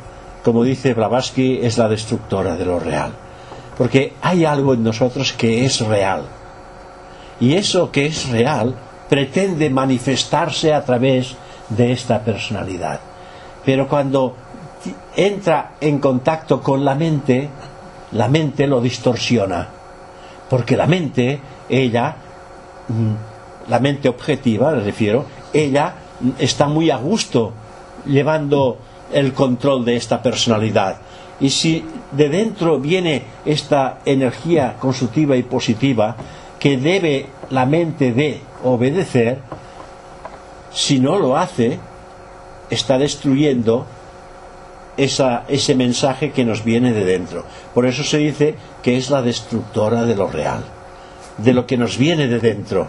[0.45, 3.13] como dice Blavatsky, es la destructora de lo real.
[3.77, 6.25] Porque hay algo en nosotros que es real.
[7.41, 8.75] Y eso que es real
[9.09, 11.35] pretende manifestarse a través
[11.69, 13.01] de esta personalidad.
[13.65, 14.35] Pero cuando
[15.17, 17.49] entra en contacto con la mente,
[18.13, 19.69] la mente lo distorsiona.
[20.49, 22.17] Porque la mente, ella,
[22.89, 25.95] mm, la mente objetiva, le refiero, ella
[26.39, 27.53] está muy a gusto
[28.07, 28.79] llevando
[29.13, 30.97] el control de esta personalidad.
[31.41, 36.17] Y si de dentro viene esta energía constructiva y positiva
[36.59, 39.39] que debe la mente de obedecer,
[40.73, 41.79] si no lo hace,
[42.69, 43.87] está destruyendo
[44.97, 47.45] esa, ese mensaje que nos viene de dentro.
[47.75, 50.63] Por eso se dice que es la destructora de lo real,
[51.39, 52.89] de lo que nos viene de dentro.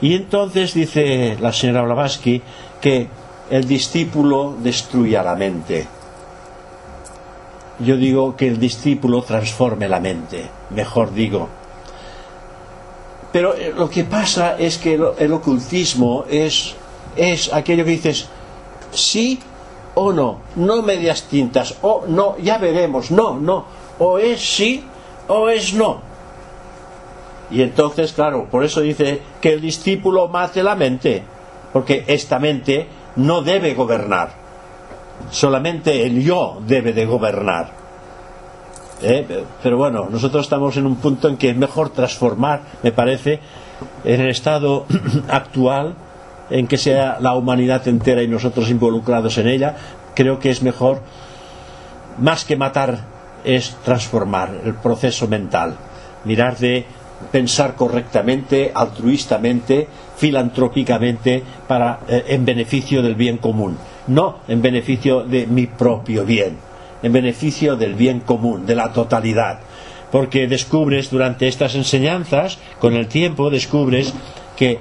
[0.00, 2.42] Y entonces dice la señora Blavatsky
[2.80, 3.08] que
[3.50, 5.86] el discípulo destruye a la mente.
[7.80, 11.48] Yo digo que el discípulo transforme la mente, mejor digo.
[13.32, 16.74] Pero eh, lo que pasa es que el, ocultismo es,
[17.16, 18.28] es aquello que dices,
[18.92, 19.40] sí
[19.94, 23.64] o no, no medias tintas, o no, ya veremos, no, no,
[23.98, 24.84] o es sí
[25.26, 25.98] o es no.
[27.50, 31.22] Y entonces, claro, por eso dice que el discípulo mate la mente,
[31.72, 32.86] porque esta mente
[33.16, 34.30] no debe gobernar.
[35.30, 37.84] Solamente el yo debe de gobernar.
[39.02, 39.44] ¿Eh?
[39.62, 43.40] Pero bueno, nosotros estamos en un punto en que es mejor transformar, me parece,
[44.04, 44.86] en el estado
[45.28, 45.94] actual
[46.50, 49.76] en que sea la humanidad entera y nosotros involucrados en ella,
[50.14, 51.00] creo que es mejor,
[52.18, 52.98] más que matar,
[53.44, 55.74] es transformar el proceso mental,
[56.24, 56.86] mirar de
[57.30, 65.46] pensar correctamente, altruistamente, filantrópicamente, para, eh, en beneficio del bien común, no en beneficio de
[65.46, 66.56] mi propio bien,
[67.02, 69.60] en beneficio del bien común, de la totalidad.
[70.10, 74.14] Porque descubres durante estas enseñanzas, con el tiempo, descubres
[74.56, 74.78] que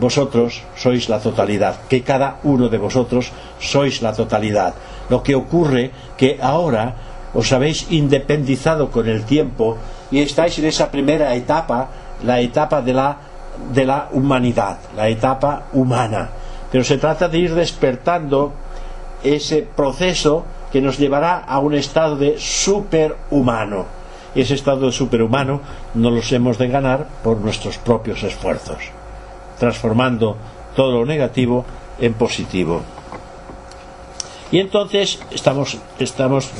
[0.00, 4.74] vosotros sois la totalidad, que cada uno de vosotros sois la totalidad.
[5.10, 6.94] Lo que ocurre que ahora
[7.34, 9.76] os habéis independizado con el tiempo
[10.10, 11.88] y estáis en esa primera etapa,
[12.24, 13.16] la etapa de la,
[13.72, 16.30] de la humanidad, la etapa humana.
[16.70, 18.52] Pero se trata de ir despertando
[19.22, 23.84] ese proceso que nos llevará a un estado de superhumano.
[24.34, 25.60] Y ese estado de superhumano
[25.94, 28.78] no los hemos de ganar por nuestros propios esfuerzos,
[29.58, 30.36] transformando
[30.74, 31.66] todo lo negativo
[32.00, 32.80] en positivo.
[34.50, 36.50] Y entonces estamos, estamos,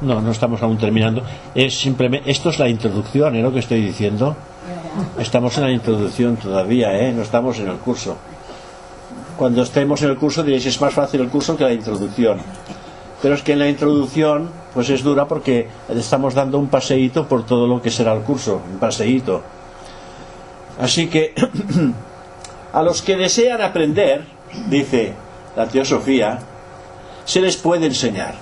[0.00, 1.22] no, no estamos aún terminando.
[1.54, 3.42] Es simplemente, esto es la introducción, ¿eh?
[3.42, 4.36] Lo que estoy diciendo.
[5.18, 7.12] Estamos en la introducción todavía, ¿eh?
[7.12, 8.16] No estamos en el curso.
[9.36, 12.38] Cuando estemos en el curso diréis es más fácil el curso que la introducción.
[13.22, 17.46] Pero es que en la introducción, pues es dura porque estamos dando un paseíto por
[17.46, 19.42] todo lo que será el curso, un paseíto.
[20.80, 21.34] Así que
[22.72, 24.24] a los que desean aprender,
[24.68, 25.12] dice
[25.56, 26.38] la teosofía,
[27.24, 28.34] se les puede enseñar.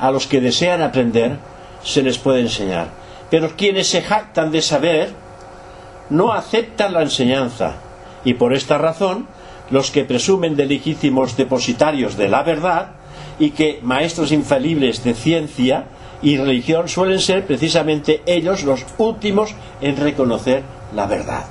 [0.00, 1.38] A los que desean aprender,
[1.82, 2.88] se les puede enseñar.
[3.30, 5.12] Pero quienes se jactan de saber,
[6.10, 7.74] no aceptan la enseñanza.
[8.24, 9.26] Y por esta razón,
[9.70, 12.92] los que presumen de legítimos depositarios de la verdad
[13.38, 15.84] y que maestros infalibles de ciencia
[16.22, 20.62] y religión suelen ser precisamente ellos los últimos en reconocer
[20.94, 21.44] la verdad.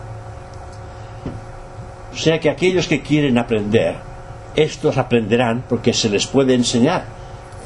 [2.14, 3.96] O sea que aquellos que quieren aprender
[4.56, 7.06] estos aprenderán porque se les puede enseñar.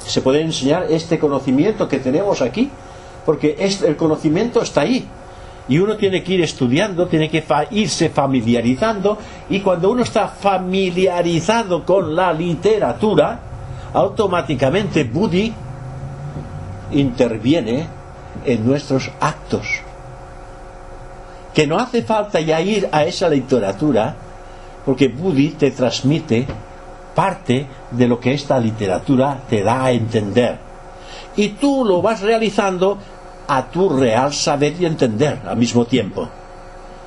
[0.05, 2.70] Se puede enseñar este conocimiento que tenemos aquí,
[3.26, 5.05] porque el conocimiento está ahí.
[5.67, 9.17] Y uno tiene que ir estudiando, tiene que irse familiarizando,
[9.49, 13.39] y cuando uno está familiarizado con la literatura,
[13.93, 15.53] automáticamente Budi
[16.91, 17.88] interviene
[18.45, 19.67] en nuestros actos.
[21.53, 24.15] Que no hace falta ya ir a esa literatura,
[24.86, 26.47] porque Budi te transmite
[27.13, 30.70] parte de lo que esta literatura te da a entender.
[31.36, 32.97] Y tú lo vas realizando
[33.47, 36.27] a tu real saber y entender al mismo tiempo.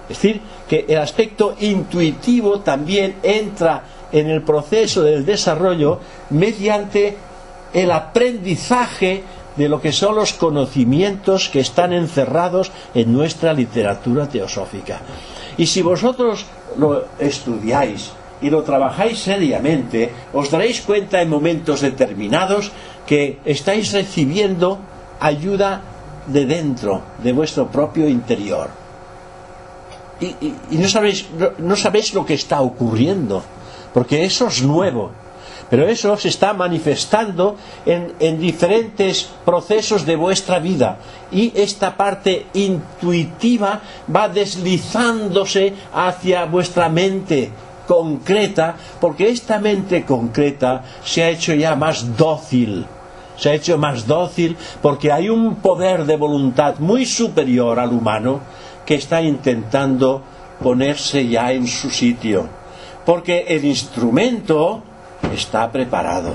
[0.09, 5.99] Es decir, que el aspecto intuitivo también entra en el proceso del desarrollo
[6.31, 7.17] mediante
[7.73, 9.25] el aprendizaje
[9.57, 15.01] de lo que son los conocimientos que están encerrados en nuestra literatura teosófica.
[15.57, 16.45] Y si vosotros
[16.77, 18.13] lo estudiáis
[18.43, 22.73] y lo trabajáis seriamente, os daréis cuenta en momentos determinados
[23.07, 24.79] que estáis recibiendo
[25.21, 25.83] ayuda
[26.27, 28.71] de dentro, de vuestro propio interior.
[30.21, 30.27] Y,
[30.71, 31.27] y- no, sabéis,
[31.59, 33.43] no sabéis lo que está ocurriendo,
[33.93, 35.11] porque eso es nuevo.
[35.71, 40.99] Pero eso se está manifestando en, en diferentes procesos de vuestra vida.
[41.33, 43.81] Y esta parte intuitiva
[44.15, 47.51] va deslizándose hacia vuestra mente
[47.87, 52.87] concreta, porque esta mente concreta se ha hecho ya más dócil
[53.37, 58.41] se ha hecho más dócil porque hay un poder de voluntad muy superior al humano
[58.87, 60.23] que está intentando
[60.63, 62.47] ponerse ya en su sitio.
[63.05, 64.83] Porque el instrumento
[65.35, 66.35] está preparado.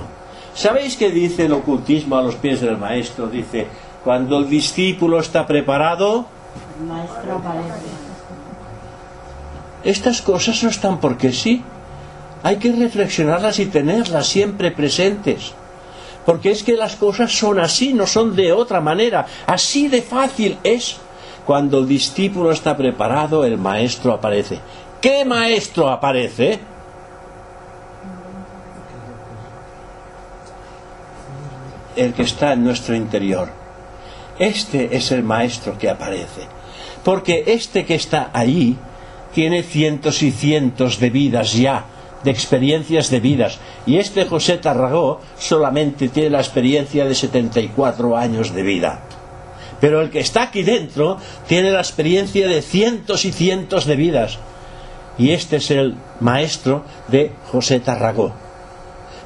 [0.53, 3.27] ¿Sabéis qué dice el ocultismo a los pies del maestro?
[3.27, 3.67] Dice,
[4.03, 6.25] cuando el discípulo está preparado,
[6.79, 8.08] El maestro aparece.
[9.83, 11.63] Estas cosas no están porque sí.
[12.43, 15.53] Hay que reflexionarlas y tenerlas siempre presentes.
[16.25, 19.25] Porque es que las cosas son así, no son de otra manera.
[19.45, 20.97] Así de fácil es.
[21.45, 24.59] Cuando el discípulo está preparado, el maestro aparece.
[25.01, 26.59] ¿Qué maestro aparece?
[31.95, 33.49] El que está en nuestro interior.
[34.37, 36.43] Este es el maestro que aparece.
[37.03, 38.77] Porque este que está ahí
[39.33, 41.85] tiene cientos y cientos de vidas ya,
[42.23, 43.59] de experiencias de vidas.
[43.85, 49.01] Y este José Tarragó solamente tiene la experiencia de 74 años de vida.
[49.79, 51.17] Pero el que está aquí dentro
[51.47, 54.39] tiene la experiencia de cientos y cientos de vidas.
[55.17, 58.33] Y este es el maestro de José Tarragó.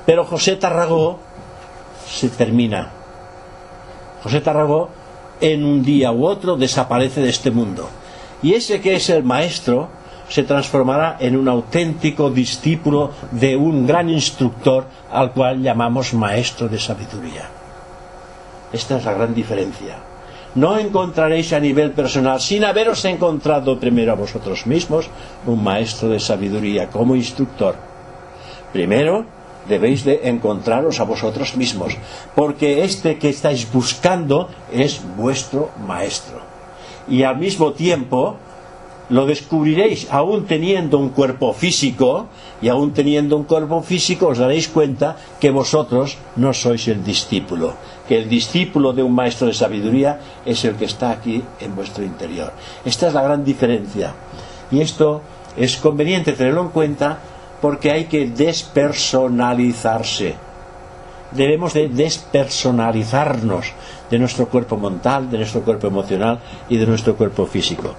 [0.05, 1.19] Pero José Tarragó
[2.07, 2.91] se termina.
[4.23, 4.89] José Tarragó
[5.41, 7.89] en un día u otro desaparece de este mundo.
[8.43, 9.89] Y ese que es el maestro
[10.29, 16.79] se transformará en un auténtico discípulo de un gran instructor al cual llamamos maestro de
[16.79, 17.49] sabiduría.
[18.71, 19.95] Esta es la gran diferencia.
[20.55, 25.09] No encontraréis a nivel personal, sin haberos encontrado primero a vosotros mismos,
[25.47, 27.75] un maestro de sabiduría como instructor.
[28.71, 29.25] Primero
[29.67, 31.97] debéis de encontraros a vosotros mismos,
[32.35, 36.42] porque este que estáis buscando es vuestro maestro.
[37.07, 38.37] Y al mismo tiempo
[39.09, 42.27] lo descubriréis aún teniendo un cuerpo físico,
[42.61, 47.73] y aún teniendo un cuerpo físico os daréis cuenta que vosotros no sois el discípulo,
[48.07, 52.05] que el discípulo de un maestro de sabiduría es el que está aquí en vuestro
[52.05, 52.53] interior.
[52.85, 54.13] Esta es la gran diferencia.
[54.71, 55.21] Y esto
[55.57, 57.19] es conveniente tenerlo en cuenta
[57.61, 60.35] porque hay que despersonalizarse.
[61.35, 63.73] Debemos de despersonalizarnos
[64.09, 67.95] de nuestro cuerpo mental, de nuestro cuerpo emocional y de nuestro cuerpo físico.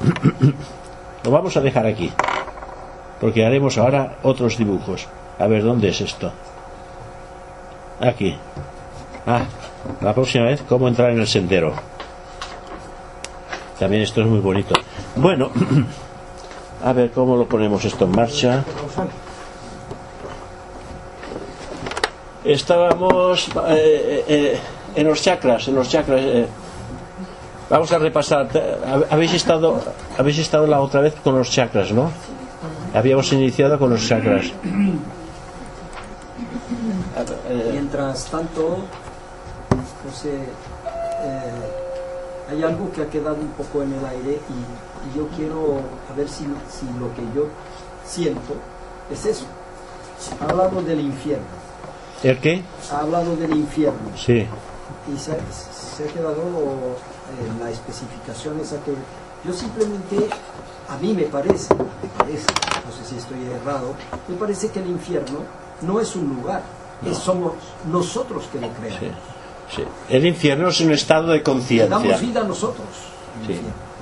[1.24, 2.10] Lo vamos a dejar aquí,
[3.20, 5.08] porque haremos ahora otros dibujos.
[5.38, 6.32] A ver, ¿dónde es esto?
[8.00, 8.36] Aquí.
[9.26, 9.42] Ah,
[10.00, 11.74] la próxima vez, cómo entrar en el sendero.
[13.78, 14.74] También esto es muy bonito.
[15.16, 15.50] Bueno,
[16.84, 18.64] a ver cómo lo ponemos esto en marcha.
[22.44, 24.58] Estábamos eh, eh,
[24.94, 26.20] en los chakras, en los chakras.
[26.22, 26.46] eh,
[27.68, 28.48] Vamos a repasar.
[29.10, 29.80] Habéis estado,
[30.18, 32.10] habéis estado la otra vez con los chakras, ¿no?
[32.94, 34.46] Habíamos iniciado con los chakras.
[37.48, 38.78] Eh, Mientras tanto,
[40.04, 41.52] José, eh,
[42.50, 45.80] hay algo que ha quedado un poco en el aire y, yo quiero
[46.10, 47.46] a ver si, si lo que yo
[48.04, 48.54] siento
[49.10, 49.44] es eso.
[50.40, 51.44] Ha hablado del infierno,
[52.22, 52.62] ¿El qué?
[52.92, 54.46] ha hablado del infierno Sí.
[55.12, 56.42] y se, se ha quedado
[57.40, 58.92] en la especificación esa que
[59.46, 60.28] yo simplemente,
[60.88, 62.46] a mí me parece, me parece,
[62.84, 63.94] no sé si estoy errado,
[64.28, 65.38] me parece que el infierno
[65.82, 66.62] no es un lugar,
[67.06, 67.52] es- somos
[67.90, 69.00] nosotros que lo creamos.
[69.00, 69.82] Sí, sí.
[70.10, 71.88] El infierno es un estado de Le conciencia.
[71.88, 72.86] damos vida a nosotros.
[73.46, 73.58] Sí.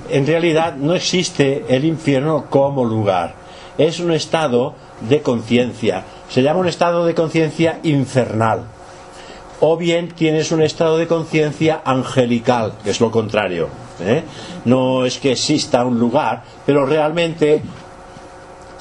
[0.09, 3.35] En realidad no existe el infierno como lugar.
[3.79, 6.03] Es un estado de conciencia.
[6.29, 8.65] Se llama un estado de conciencia infernal.
[9.61, 13.69] O bien tienes un estado de conciencia angelical, que es lo contrario.
[14.01, 14.23] ¿eh?
[14.65, 17.61] No es que exista un lugar, pero realmente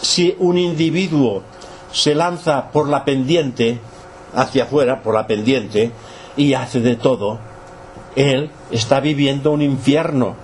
[0.00, 1.44] si un individuo
[1.92, 3.78] se lanza por la pendiente,
[4.34, 5.92] hacia afuera, por la pendiente,
[6.36, 7.38] y hace de todo,
[8.16, 10.34] él está viviendo un infierno.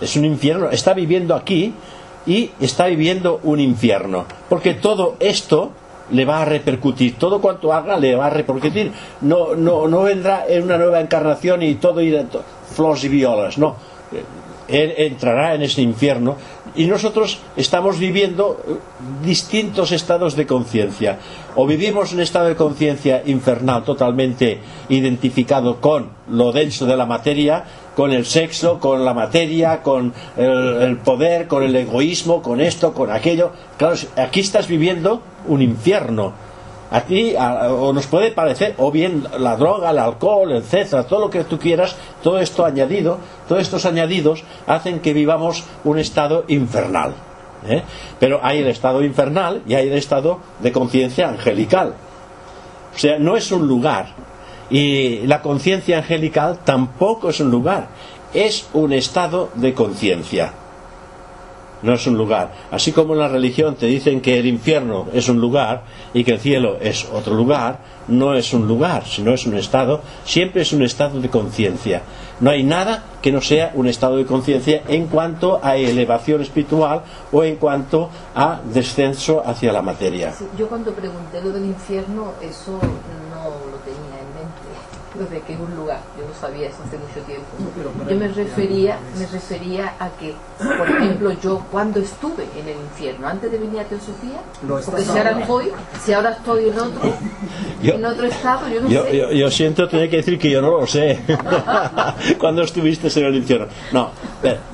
[0.00, 1.74] Es un infierno, está viviendo aquí
[2.26, 4.24] y está viviendo un infierno.
[4.48, 5.70] Porque todo esto
[6.10, 7.16] le va a repercutir.
[7.18, 8.92] Todo cuanto haga le va a repercutir.
[9.20, 12.42] No, no, no vendrá en una nueva encarnación y todo irá to-
[12.74, 13.58] flores y violas.
[13.58, 13.76] No.
[14.68, 16.34] Él entrará en ese infierno
[16.74, 18.74] y nosotros estamos viviendo eh,
[19.24, 21.18] distintos estados de conciencia.
[21.54, 24.58] O vivimos un estado de conciencia infernal totalmente
[24.88, 27.64] identificado con lo denso de la materia,
[27.96, 32.92] con el sexo, con la materia, con el, el poder, con el egoísmo, con esto,
[32.92, 33.50] con aquello.
[33.78, 36.34] Claro, aquí estás viviendo un infierno.
[36.90, 41.30] A ti o nos puede parecer, o bien la droga, el alcohol, etcétera, todo lo
[41.30, 43.18] que tú quieras, todo esto añadido,
[43.48, 47.14] todos estos añadidos hacen que vivamos un estado infernal.
[47.68, 47.82] ¿eh?
[48.20, 51.94] Pero hay el estado infernal y hay el estado de conciencia angelical.
[52.94, 54.25] O sea, no es un lugar.
[54.70, 57.88] Y la conciencia angelical tampoco es un lugar.
[58.34, 60.52] Es un estado de conciencia.
[61.82, 62.52] No es un lugar.
[62.70, 65.84] Así como en la religión te dicen que el infierno es un lugar
[66.14, 67.78] y que el cielo es otro lugar,
[68.08, 72.02] no es un lugar, sino es un estado, siempre es un estado de conciencia.
[72.40, 77.02] No hay nada que no sea un estado de conciencia en cuanto a elevación espiritual
[77.30, 80.32] o en cuanto a descenso hacia la materia.
[80.58, 82.80] Yo cuando pregunté lo del infierno, eso
[83.30, 83.75] no lo
[85.18, 87.46] lo de que es un lugar, yo no sabía eso hace mucho tiempo.
[88.08, 90.34] Yo me refería, me refería a que,
[90.78, 94.40] por ejemplo, yo cuando estuve en el infierno, antes de venir a Teosofía,
[94.84, 95.72] porque si ahora estoy,
[96.04, 97.00] si ahora estoy en otro,
[97.82, 99.16] Yo- en otro estado, yo no Yo, sé.
[99.18, 101.20] yo- yo siento tener que decir que yo no lo sé
[102.38, 103.66] cuando estuviste en el infierno.
[103.92, 104.10] No,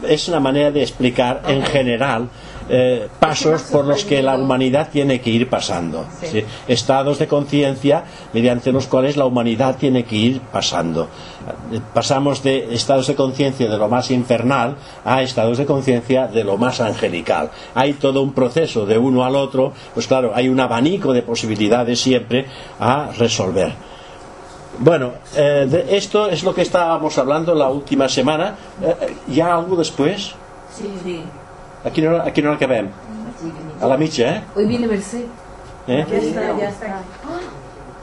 [0.09, 2.28] es una manera de explicar en general
[2.69, 6.07] eh, pasos por los que la humanidad tiene que ir pasando.
[6.21, 6.27] Sí.
[6.27, 6.45] ¿sí?
[6.69, 11.09] Estados de conciencia mediante los cuales la humanidad tiene que ir pasando.
[11.93, 16.57] Pasamos de estados de conciencia de lo más infernal a estados de conciencia de lo
[16.57, 17.51] más angelical.
[17.75, 22.01] Hay todo un proceso de uno al otro, pues claro, hay un abanico de posibilidades
[22.01, 22.47] siempre
[22.79, 23.73] a resolver.
[24.79, 28.57] Bueno, eh, de esto es lo que estábamos hablando la última semana.
[28.83, 30.35] Eh, eh, ¿Ya algo después?
[30.75, 31.23] Sí, sí.
[31.85, 32.89] Aquí no, aquí no acabem.
[33.81, 34.43] A la mitja, eh?
[34.55, 35.25] Hoy viene Merced,
[35.89, 36.07] ¿Eh?
[36.09, 37.01] Ya está, ya está.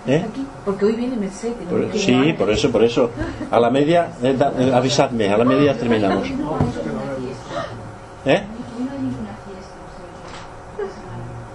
[0.08, 0.26] ¿Eh?
[0.30, 1.54] aquí, porque hoy viene Merced.
[1.54, 3.12] tenemos Por- que sí, por eso, por eso.
[3.52, 6.28] A la media, eh, da- eh, avisadme, a la media terminamos.
[8.26, 8.44] ¿Eh?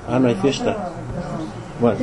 [0.09, 0.77] Ah, no hay fiesta.
[1.81, 1.99] Bueno,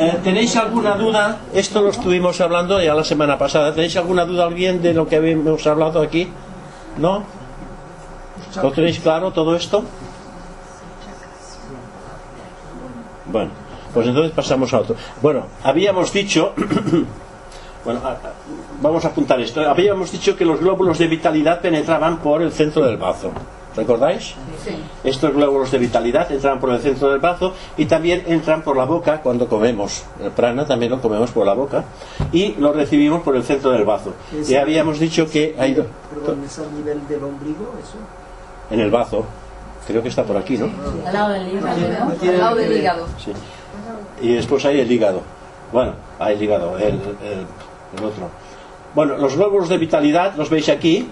[0.00, 1.40] Eh, ¿tenéis alguna duda?
[1.52, 3.74] Esto lo estuvimos hablando ya la semana pasada.
[3.74, 6.26] ¿Tenéis alguna duda alguien de lo que habíamos hablado aquí?
[6.96, 7.22] ¿No?
[8.62, 9.84] ¿Lo tenéis claro todo esto?
[13.26, 13.50] Bueno,
[13.92, 14.96] pues entonces pasamos a otro.
[15.20, 16.54] Bueno, habíamos dicho,
[17.84, 18.00] bueno,
[18.80, 19.68] vamos a apuntar esto.
[19.68, 23.32] Habíamos dicho que los glóbulos de vitalidad penetraban por el centro del bazo.
[23.76, 24.34] ¿Recordáis?
[24.64, 24.76] Sí.
[25.04, 28.84] Estos glóbulos de vitalidad entran por el centro del bazo y también entran por la
[28.84, 30.02] boca cuando comemos.
[30.22, 31.84] El prana también lo comemos por la boca
[32.32, 34.12] y lo recibimos por el centro del bazo.
[34.36, 37.96] Es- Y habíamos dicho que hay Perdón, ¿es al nivel del ombligo eso?
[38.74, 39.24] en el bazo.
[39.86, 40.68] Creo que está por aquí, ¿no?
[41.06, 41.76] Al lado del hígado,
[42.06, 42.12] ¿no?
[42.14, 43.06] tiene Al lado del hígado.
[43.24, 43.32] Sí.
[44.20, 45.22] Y después hay el hígado.
[45.72, 47.46] Bueno, hay el hígado, el, el-
[47.98, 48.28] el otro.
[48.94, 51.08] Bueno, los glóbulos de vitalidad, los veis aquí.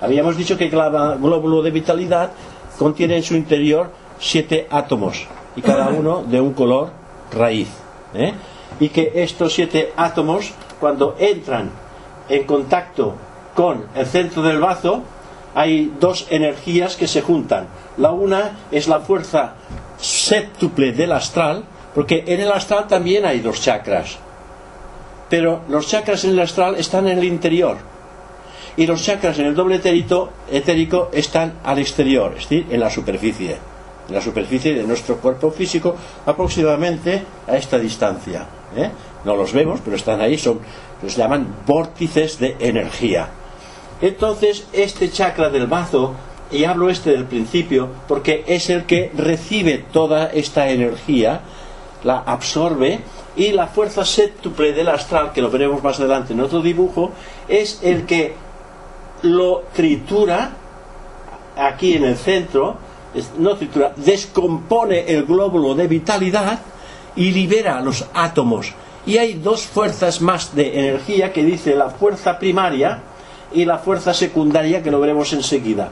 [0.00, 2.30] Habíamos dicho que cada glóbulo de vitalidad
[2.78, 5.26] contiene en su interior siete átomos
[5.56, 6.90] y cada uno de un color
[7.32, 7.68] raíz.
[8.14, 8.32] ¿eh?
[8.80, 11.70] Y que estos siete átomos, cuando entran
[12.28, 13.14] en contacto
[13.54, 15.02] con el centro del bazo,
[15.54, 17.66] hay dos energías que se juntan.
[17.96, 19.54] La una es la fuerza
[19.98, 21.64] séptuple del astral,
[21.94, 24.18] porque en el astral también hay dos chakras.
[25.28, 27.78] Pero los chakras en el astral están en el interior
[28.78, 32.88] y los chakras en el doble etérito- etérico están al exterior, es decir, en la
[32.88, 33.56] superficie.
[34.08, 35.94] En la superficie de nuestro cuerpo físico,
[36.24, 38.46] aproximadamente a esta distancia.
[38.76, 38.88] ¿eh?
[39.24, 40.60] No los vemos, pero están ahí, son,
[41.02, 43.28] los llaman vórtices de energía.
[44.00, 46.14] Entonces, este chakra del bazo,
[46.52, 51.40] y hablo este del principio, porque es el que recibe toda esta energía,
[52.04, 53.00] la absorbe,
[53.36, 57.10] y la fuerza séptuple del astral, que lo veremos más adelante en otro dibujo,
[57.48, 58.34] es el que
[59.22, 60.50] lo tritura
[61.56, 62.76] aquí en el centro,
[63.38, 66.60] no tritura, descompone el glóbulo de vitalidad
[67.16, 68.72] y libera los átomos.
[69.06, 73.00] Y hay dos fuerzas más de energía que dice la fuerza primaria
[73.52, 75.90] y la fuerza secundaria que lo veremos enseguida.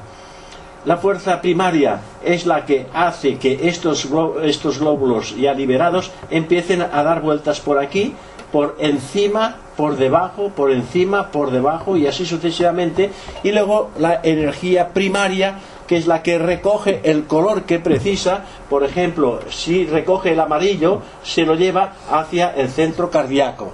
[0.84, 4.08] La fuerza primaria es la que hace que estos,
[4.42, 8.14] estos glóbulos ya liberados empiecen a dar vueltas por aquí,
[8.52, 13.10] por encima por debajo, por encima, por debajo y así sucesivamente.
[13.42, 18.44] Y luego la energía primaria, que es la que recoge el color que precisa.
[18.68, 23.70] Por ejemplo, si recoge el amarillo, se lo lleva hacia el centro cardíaco.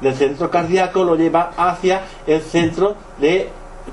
[0.00, 3.48] Del centro cardíaco lo lleva hacia el centro de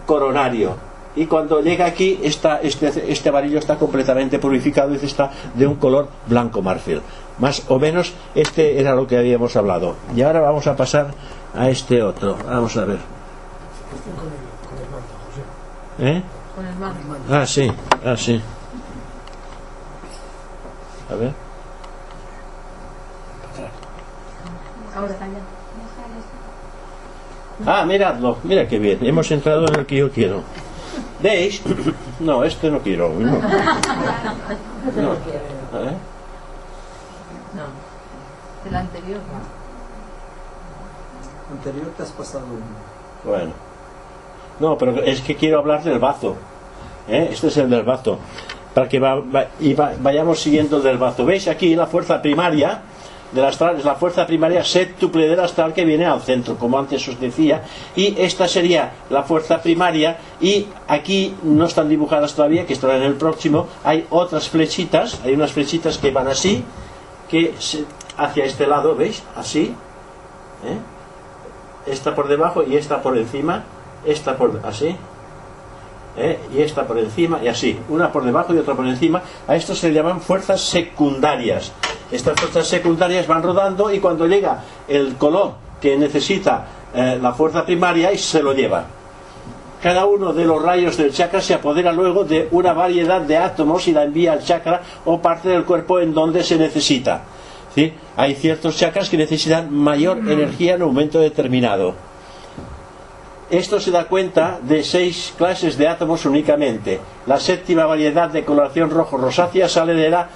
[0.05, 0.93] coronario.
[1.15, 5.75] Y cuando llega aquí, está, este, este amarillo está completamente purificado y está de un
[5.75, 7.01] color blanco marfil.
[7.39, 9.95] Más o menos este era lo que habíamos hablado.
[10.15, 11.13] Y ahora vamos a pasar
[11.55, 12.37] a este otro.
[12.45, 12.99] Vamos a ver.
[15.99, 16.23] ¿Eh?
[16.55, 16.93] Con el mar.
[17.29, 17.71] Ah, sí,
[18.05, 18.41] ah, sí.
[21.11, 21.33] A ver.
[27.65, 28.99] Ah, miradlo, mira qué bien.
[29.05, 30.43] Hemos entrado en el que yo quiero.
[31.21, 31.61] ¿Veis?
[32.19, 33.09] No, este no quiero.
[33.09, 33.39] No.
[34.83, 35.13] No.
[35.13, 35.95] ¿Eh?
[37.55, 38.69] No.
[38.69, 39.21] El anterior.
[41.53, 42.65] Anterior te has pasado uno.
[43.23, 43.53] Bueno.
[44.59, 46.35] No, pero es que quiero hablar del bazo.
[47.07, 47.29] ¿eh?
[47.31, 48.19] Este es el del bazo.
[48.73, 51.25] Para que vayamos siguiendo el del bazo.
[51.25, 52.81] ¿Veis aquí la fuerza primaria
[53.31, 53.77] del astral?
[53.77, 57.63] Es la fuerza primaria séptuple del astral que viene al centro, como antes os decía.
[57.95, 60.17] Y esta sería la fuerza primaria.
[60.41, 63.67] Y aquí no están dibujadas todavía, que estarán en el próximo.
[63.83, 65.21] Hay otras flechitas.
[65.23, 66.63] Hay unas flechitas que van así.
[67.29, 67.53] Que
[68.17, 69.23] hacia este lado, ¿veis?
[69.35, 69.75] Así.
[70.65, 70.92] ¿eh?
[71.85, 73.63] Esta por debajo y esta por encima,
[74.05, 74.95] esta por así,
[76.17, 76.39] ¿eh?
[76.53, 79.21] y esta por encima y así, una por debajo y otra por encima.
[79.47, 81.71] A esto se le llaman fuerzas secundarias.
[82.11, 87.65] Estas fuerzas secundarias van rodando y cuando llega el color que necesita eh, la fuerza
[87.65, 88.85] primaria y se lo lleva.
[89.81, 93.85] Cada uno de los rayos del chakra se apodera luego de una variedad de átomos
[93.89, 97.21] y la envía al chakra o parte del cuerpo en donde se necesita.
[97.75, 97.93] ¿Sí?
[98.15, 101.95] Hay ciertos chakras que necesitan mayor energía en un momento determinado.
[103.49, 106.99] Esto se da cuenta de seis clases de átomos únicamente.
[107.27, 110.29] La séptima variedad de coloración rojo-rosácea sale de la,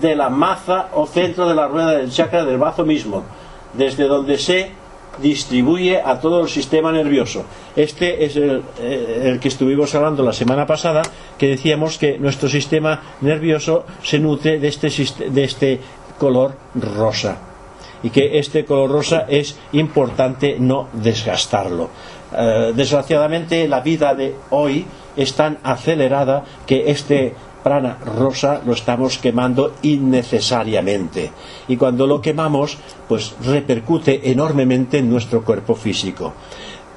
[0.00, 3.22] de la maza o centro de la rueda del chakra del bazo mismo,
[3.74, 4.70] desde donde se
[5.22, 7.44] distribuye a todo el sistema nervioso.
[7.76, 11.02] Este es el, eh, el que estuvimos hablando la semana pasada,
[11.38, 14.88] que decíamos que nuestro sistema nervioso se nutre de este,
[15.30, 15.80] de este
[16.18, 17.36] color rosa
[18.02, 21.88] y que este color rosa es importante no desgastarlo.
[22.36, 24.84] Eh, desgraciadamente la vida de hoy
[25.16, 31.30] es tan acelerada que este prana rosa lo estamos quemando innecesariamente
[31.66, 32.76] y cuando lo quemamos
[33.08, 36.34] pues repercute enormemente en nuestro cuerpo físico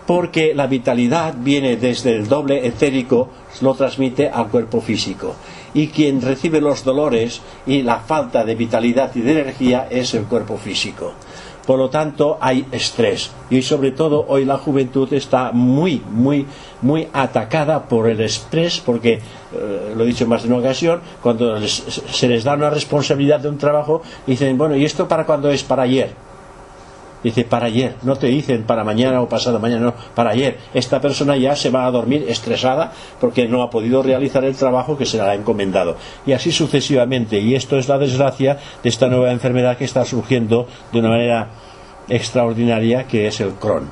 [0.08, 3.30] porque la vitalidad viene desde el doble etérico,
[3.60, 5.36] lo transmite al cuerpo físico.
[5.74, 10.24] Y quien recibe los dolores y la falta de vitalidad y de energía es el
[10.26, 11.14] cuerpo físico.
[11.66, 13.30] Por lo tanto, hay estrés.
[13.50, 16.46] Y sobre todo hoy la juventud está muy, muy,
[16.82, 19.16] muy atacada por el estrés, porque,
[19.54, 23.42] eh, lo he dicho más de una ocasión, cuando les- se les da una responsabilidad
[23.42, 25.62] de un trabajo, dicen, bueno, ¿y esto para cuándo es?
[25.64, 26.27] Para ayer.
[27.28, 30.60] Dice, para ayer, no te dicen para mañana o pasado mañana, no, para ayer.
[30.74, 34.98] Esta persona ya se va a dormir estresada porque no ha podido realizar el trabajo
[34.98, 35.98] que se le ha encomendado.
[36.26, 37.38] Y así sucesivamente.
[37.40, 41.50] Y esto es la desgracia de esta nueva enfermedad que está surgiendo de una manera
[42.08, 43.92] extraordinaria, que es el Crohn.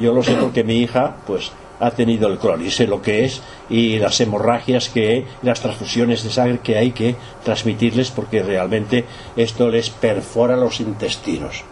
[0.00, 3.24] Yo lo sé porque mi hija, pues, ha tenido el Crohn y sé lo que
[3.24, 3.40] es
[3.70, 7.14] y las hemorragias que las transfusiones de sangre que hay que
[7.44, 9.04] transmitirles porque realmente
[9.36, 11.62] esto les perfora los intestinos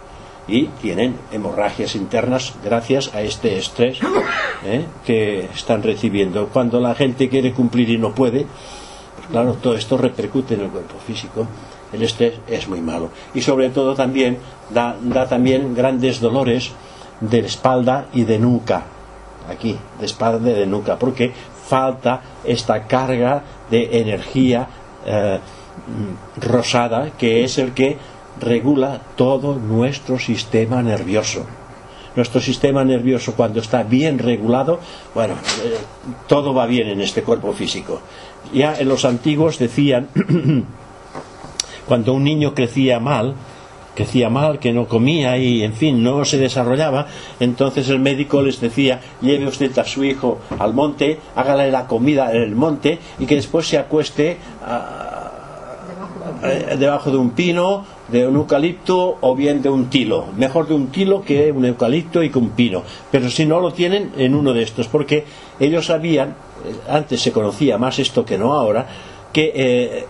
[0.49, 3.99] y tienen hemorragias internas gracias a este estrés
[4.65, 4.85] ¿eh?
[5.05, 6.49] que están recibiendo.
[6.49, 8.47] Cuando la gente quiere cumplir y no puede,
[9.17, 11.47] pues claro, todo esto repercute en el cuerpo físico.
[11.93, 14.39] El estrés es muy malo y sobre todo también
[14.71, 16.71] da, da también grandes dolores
[17.21, 18.85] de espalda y de nuca,
[19.49, 21.33] aquí, de espalda y de nuca, porque
[21.67, 24.69] falta esta carga de energía
[25.05, 25.39] eh,
[26.41, 27.97] rosada que es el que
[28.41, 31.47] regula todo nuestro sistema nervioso.
[32.17, 34.81] Nuestro sistema nervioso cuando está bien regulado,
[35.15, 35.35] bueno,
[35.65, 35.77] eh,
[36.27, 38.01] todo va bien en este cuerpo físico.
[38.53, 40.09] Ya en los antiguos decían,
[41.87, 43.35] cuando un niño crecía mal,
[43.95, 47.07] crecía mal, que no comía y, en fin, no se desarrollaba,
[47.39, 52.31] entonces el médico les decía, lleve usted a su hijo al monte, hágale la comida
[52.33, 55.07] en el monte y que después se acueste a-
[56.43, 60.27] eh, debajo de un pino, de un eucalipto o bien de un tilo.
[60.37, 62.83] Mejor de un tilo que un eucalipto y que un pino.
[63.11, 65.25] Pero si no lo tienen, en uno de estos, porque
[65.59, 68.87] ellos sabían, eh, antes se conocía más esto que no ahora,
[69.33, 70.07] que eh,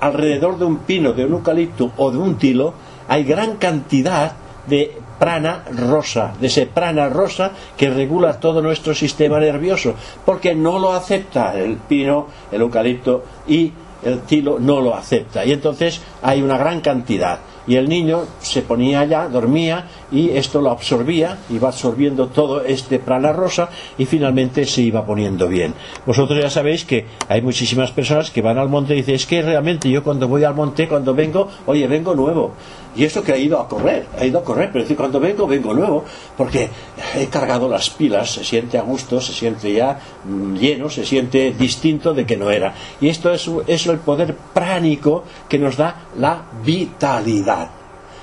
[0.00, 2.74] alrededor de un pino, de un eucalipto o de un tilo
[3.08, 4.32] hay gran cantidad
[4.66, 9.94] de prana rosa, de ese prana rosa que regula todo nuestro sistema nervioso,
[10.24, 13.72] porque no lo acepta el pino, el eucalipto y
[14.04, 15.44] el tilo no lo acepta.
[15.44, 20.60] Y entonces hay una gran cantidad y el niño se ponía allá, dormía y esto
[20.60, 23.68] lo absorbía, iba absorbiendo todo este prana rosa
[23.98, 25.74] y finalmente se iba poniendo bien.
[26.06, 29.42] Vosotros ya sabéis que hay muchísimas personas que van al monte y dicen, es que
[29.42, 32.54] realmente yo cuando voy al monte, cuando vengo, oye, vengo nuevo.
[32.96, 35.46] Y esto que ha ido a correr, ha ido a correr, pero decir, cuando vengo,
[35.46, 36.04] vengo nuevo,
[36.36, 36.68] porque
[37.14, 41.52] he cargado las pilas, se siente a gusto, se siente ya mm, lleno, se siente
[41.52, 42.74] distinto de que no era.
[43.00, 47.70] Y esto es, es el poder pránico que nos da la vitalidad.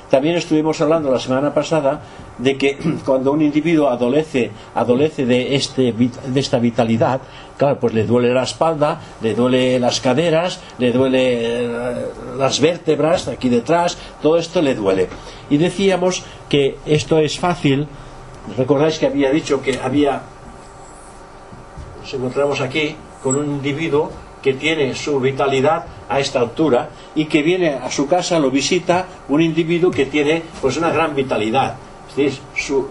[0.09, 2.01] También estuvimos hablando la semana pasada
[2.37, 7.21] de que cuando un individuo adolece, adolece de, este, de esta vitalidad,
[7.57, 12.05] claro, pues le duele la espalda, le duele las caderas, le duele eh,
[12.37, 15.07] las vértebras aquí detrás, todo esto le duele.
[15.49, 17.87] Y decíamos que esto es fácil,
[18.57, 20.21] recordáis que había dicho que había,
[22.01, 24.11] nos encontramos aquí con un individuo
[24.41, 29.05] que tiene su vitalidad a esta altura y que viene a su casa, lo visita
[29.27, 31.75] un individuo que tiene pues una gran vitalidad.
[32.17, 32.87] Es su,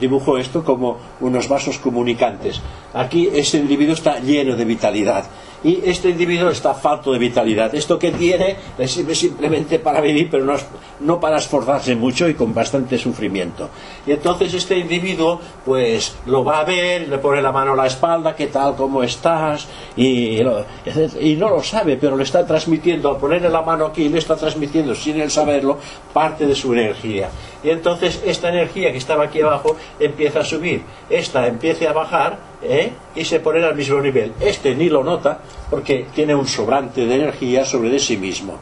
[0.00, 2.60] dibujo esto como unos vasos comunicantes.
[2.94, 5.24] Aquí ese individuo está lleno de vitalidad
[5.64, 7.74] y este individuo está falto de vitalidad.
[7.74, 10.54] Esto que tiene le sirve simplemente para vivir, pero no,
[11.00, 13.68] no, para esforzarse mucho y con bastante sufrimiento.
[14.06, 17.86] Y entonces este individuo, pues lo va a ver, le pone la mano a la
[17.86, 19.66] espalda, ¿qué tal, cómo estás?
[19.96, 24.18] Y, y no lo sabe, pero le está transmitiendo, al ponerle la mano aquí, le
[24.18, 25.78] está transmitiendo, sin él saberlo,
[26.12, 27.30] parte de su energía.
[27.62, 32.47] Y entonces esta energía que estaba aquí abajo empieza a subir, esta empieza a bajar
[32.62, 32.92] ¿eh?
[33.14, 34.32] y se pone al mismo nivel.
[34.40, 35.40] Este ni lo nota
[35.70, 38.58] porque tiene un sobrante de energía sobre de sí mismo.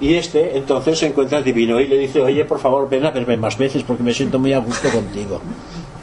[0.00, 3.36] Y este entonces se encuentra divino y le dice, oye, por favor, ven a verme
[3.36, 5.40] más veces porque me siento muy a gusto contigo.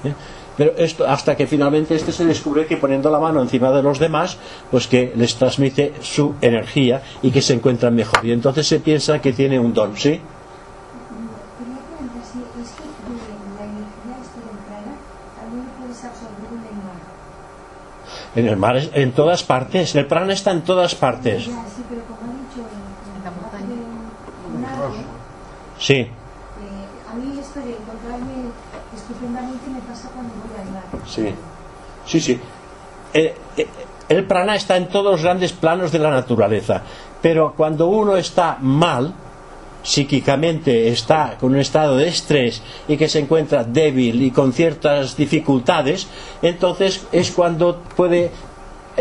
[0.04, 0.14] ¿Eh?
[0.58, 4.00] Pero esto, hasta que finalmente este se descubre que poniendo la mano encima de los
[4.00, 4.38] demás,
[4.72, 8.26] pues que les transmite su energía y que se encuentran mejor.
[8.26, 10.20] Y entonces se piensa que tiene un don, ¿sí?
[18.38, 19.96] En el mar, en todas partes.
[19.96, 21.50] El prana está en todas partes.
[25.80, 25.96] Sí.
[25.96, 26.10] Eh,
[27.12, 28.52] a mí esto de encontrarme
[28.96, 30.84] estupendamente me pasa cuando voy al mar.
[31.08, 31.34] Sí.
[32.06, 32.40] Sí, sí.
[33.12, 33.34] El,
[34.08, 36.84] el prana está en todos los grandes planos de la naturaleza.
[37.20, 39.16] Pero cuando uno está mal,
[39.88, 45.16] psíquicamente está con un estado de estrés y que se encuentra débil y con ciertas
[45.16, 46.08] dificultades,
[46.42, 48.30] entonces es cuando puede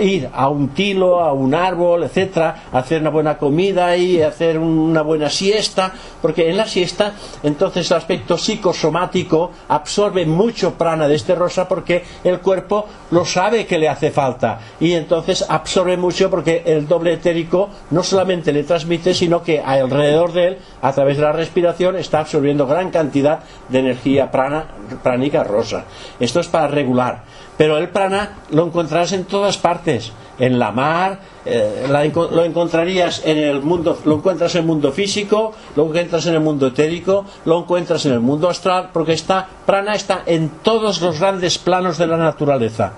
[0.01, 5.03] ir a un tilo, a un árbol, etcétera, hacer una buena comida y hacer una
[5.03, 11.35] buena siesta, porque en la siesta entonces el aspecto psicosomático absorbe mucho prana de este
[11.35, 16.63] rosa porque el cuerpo lo sabe que le hace falta y entonces absorbe mucho porque
[16.67, 21.23] el doble etérico no solamente le transmite, sino que alrededor de él, a través de
[21.23, 24.67] la respiración, está absorbiendo gran cantidad de energía prana,
[25.03, 25.85] pránica rosa.
[26.21, 27.25] Esto es para regular.
[27.57, 33.39] Pero el prana lo encontrarás en todas partes, en la mar, eh, lo encontrarías en
[33.39, 37.61] el mundo, lo encuentras en el mundo físico, lo encuentras en el mundo etérico, lo
[37.61, 42.07] encuentras en el mundo astral, porque está, prana está en todos los grandes planos de
[42.07, 42.93] la naturaleza.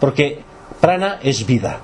[0.00, 0.42] Porque
[0.80, 1.78] prana es vida.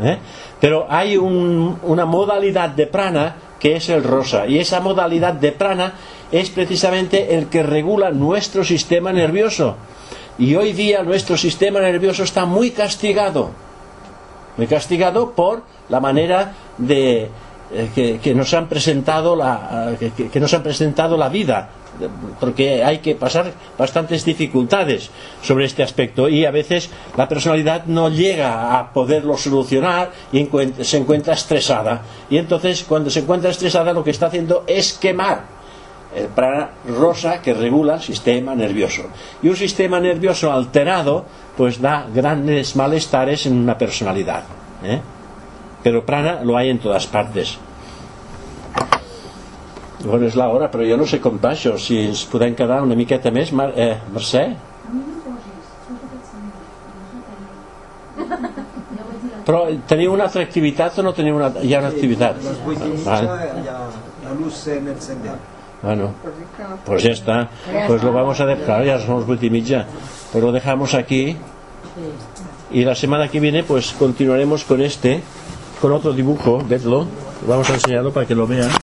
[0.00, 0.18] ¿eh?
[0.60, 5.94] Pero hay una modalidad de prana que es el rosa, y esa modalidad de prana
[6.30, 9.76] es precisamente el que regula nuestro sistema nervioso
[10.38, 13.50] y hoy día nuestro sistema nervioso está muy castigado,
[14.56, 17.28] muy castigado por la manera de
[17.72, 21.70] eh, que, nos han presentado la que, que nos han presentado la vida.
[22.38, 25.10] Porque hay que pasar bastantes dificultades
[25.42, 26.28] sobre este aspecto.
[26.28, 30.48] Y a veces la personalidad no llega a poderlo solucionar y
[30.82, 32.02] se encuentra estresada.
[32.30, 35.57] Y entonces cuando se encuentra estresada lo que está haciendo es quemar
[36.14, 39.02] el prana rosa que regula el sistema nervioso.
[39.42, 41.24] Y un sistema nervioso alterado
[41.56, 44.44] pues da grandes malestares en una personalidad.
[44.82, 45.00] ¿eh?
[45.82, 47.58] Pero prana lo hay en todas partes.
[49.98, 52.94] Bueno, és l'hora, però jo no sé com va això, si ens podem quedar una
[52.94, 53.50] miqueta més.
[53.50, 54.44] Mar eh, Mercè?
[59.48, 61.50] Però teniu una altra activitat o no teniu una...
[61.64, 62.38] Hi ha una activitat?
[62.38, 63.20] A les 8 i mitja
[63.58, 63.78] hi ha
[64.28, 65.38] la luz en el sender.
[65.82, 66.12] Bueno,
[66.84, 67.50] pues ya está.
[67.86, 69.86] Pues lo vamos a dejar, ya somos vuelta y media.
[70.32, 71.36] Pues lo dejamos aquí.
[72.70, 75.22] Y la semana que viene, pues continuaremos con este,
[75.80, 77.06] con otro dibujo, vedlo.
[77.46, 78.70] Vamos a enseñarlo para que lo vean.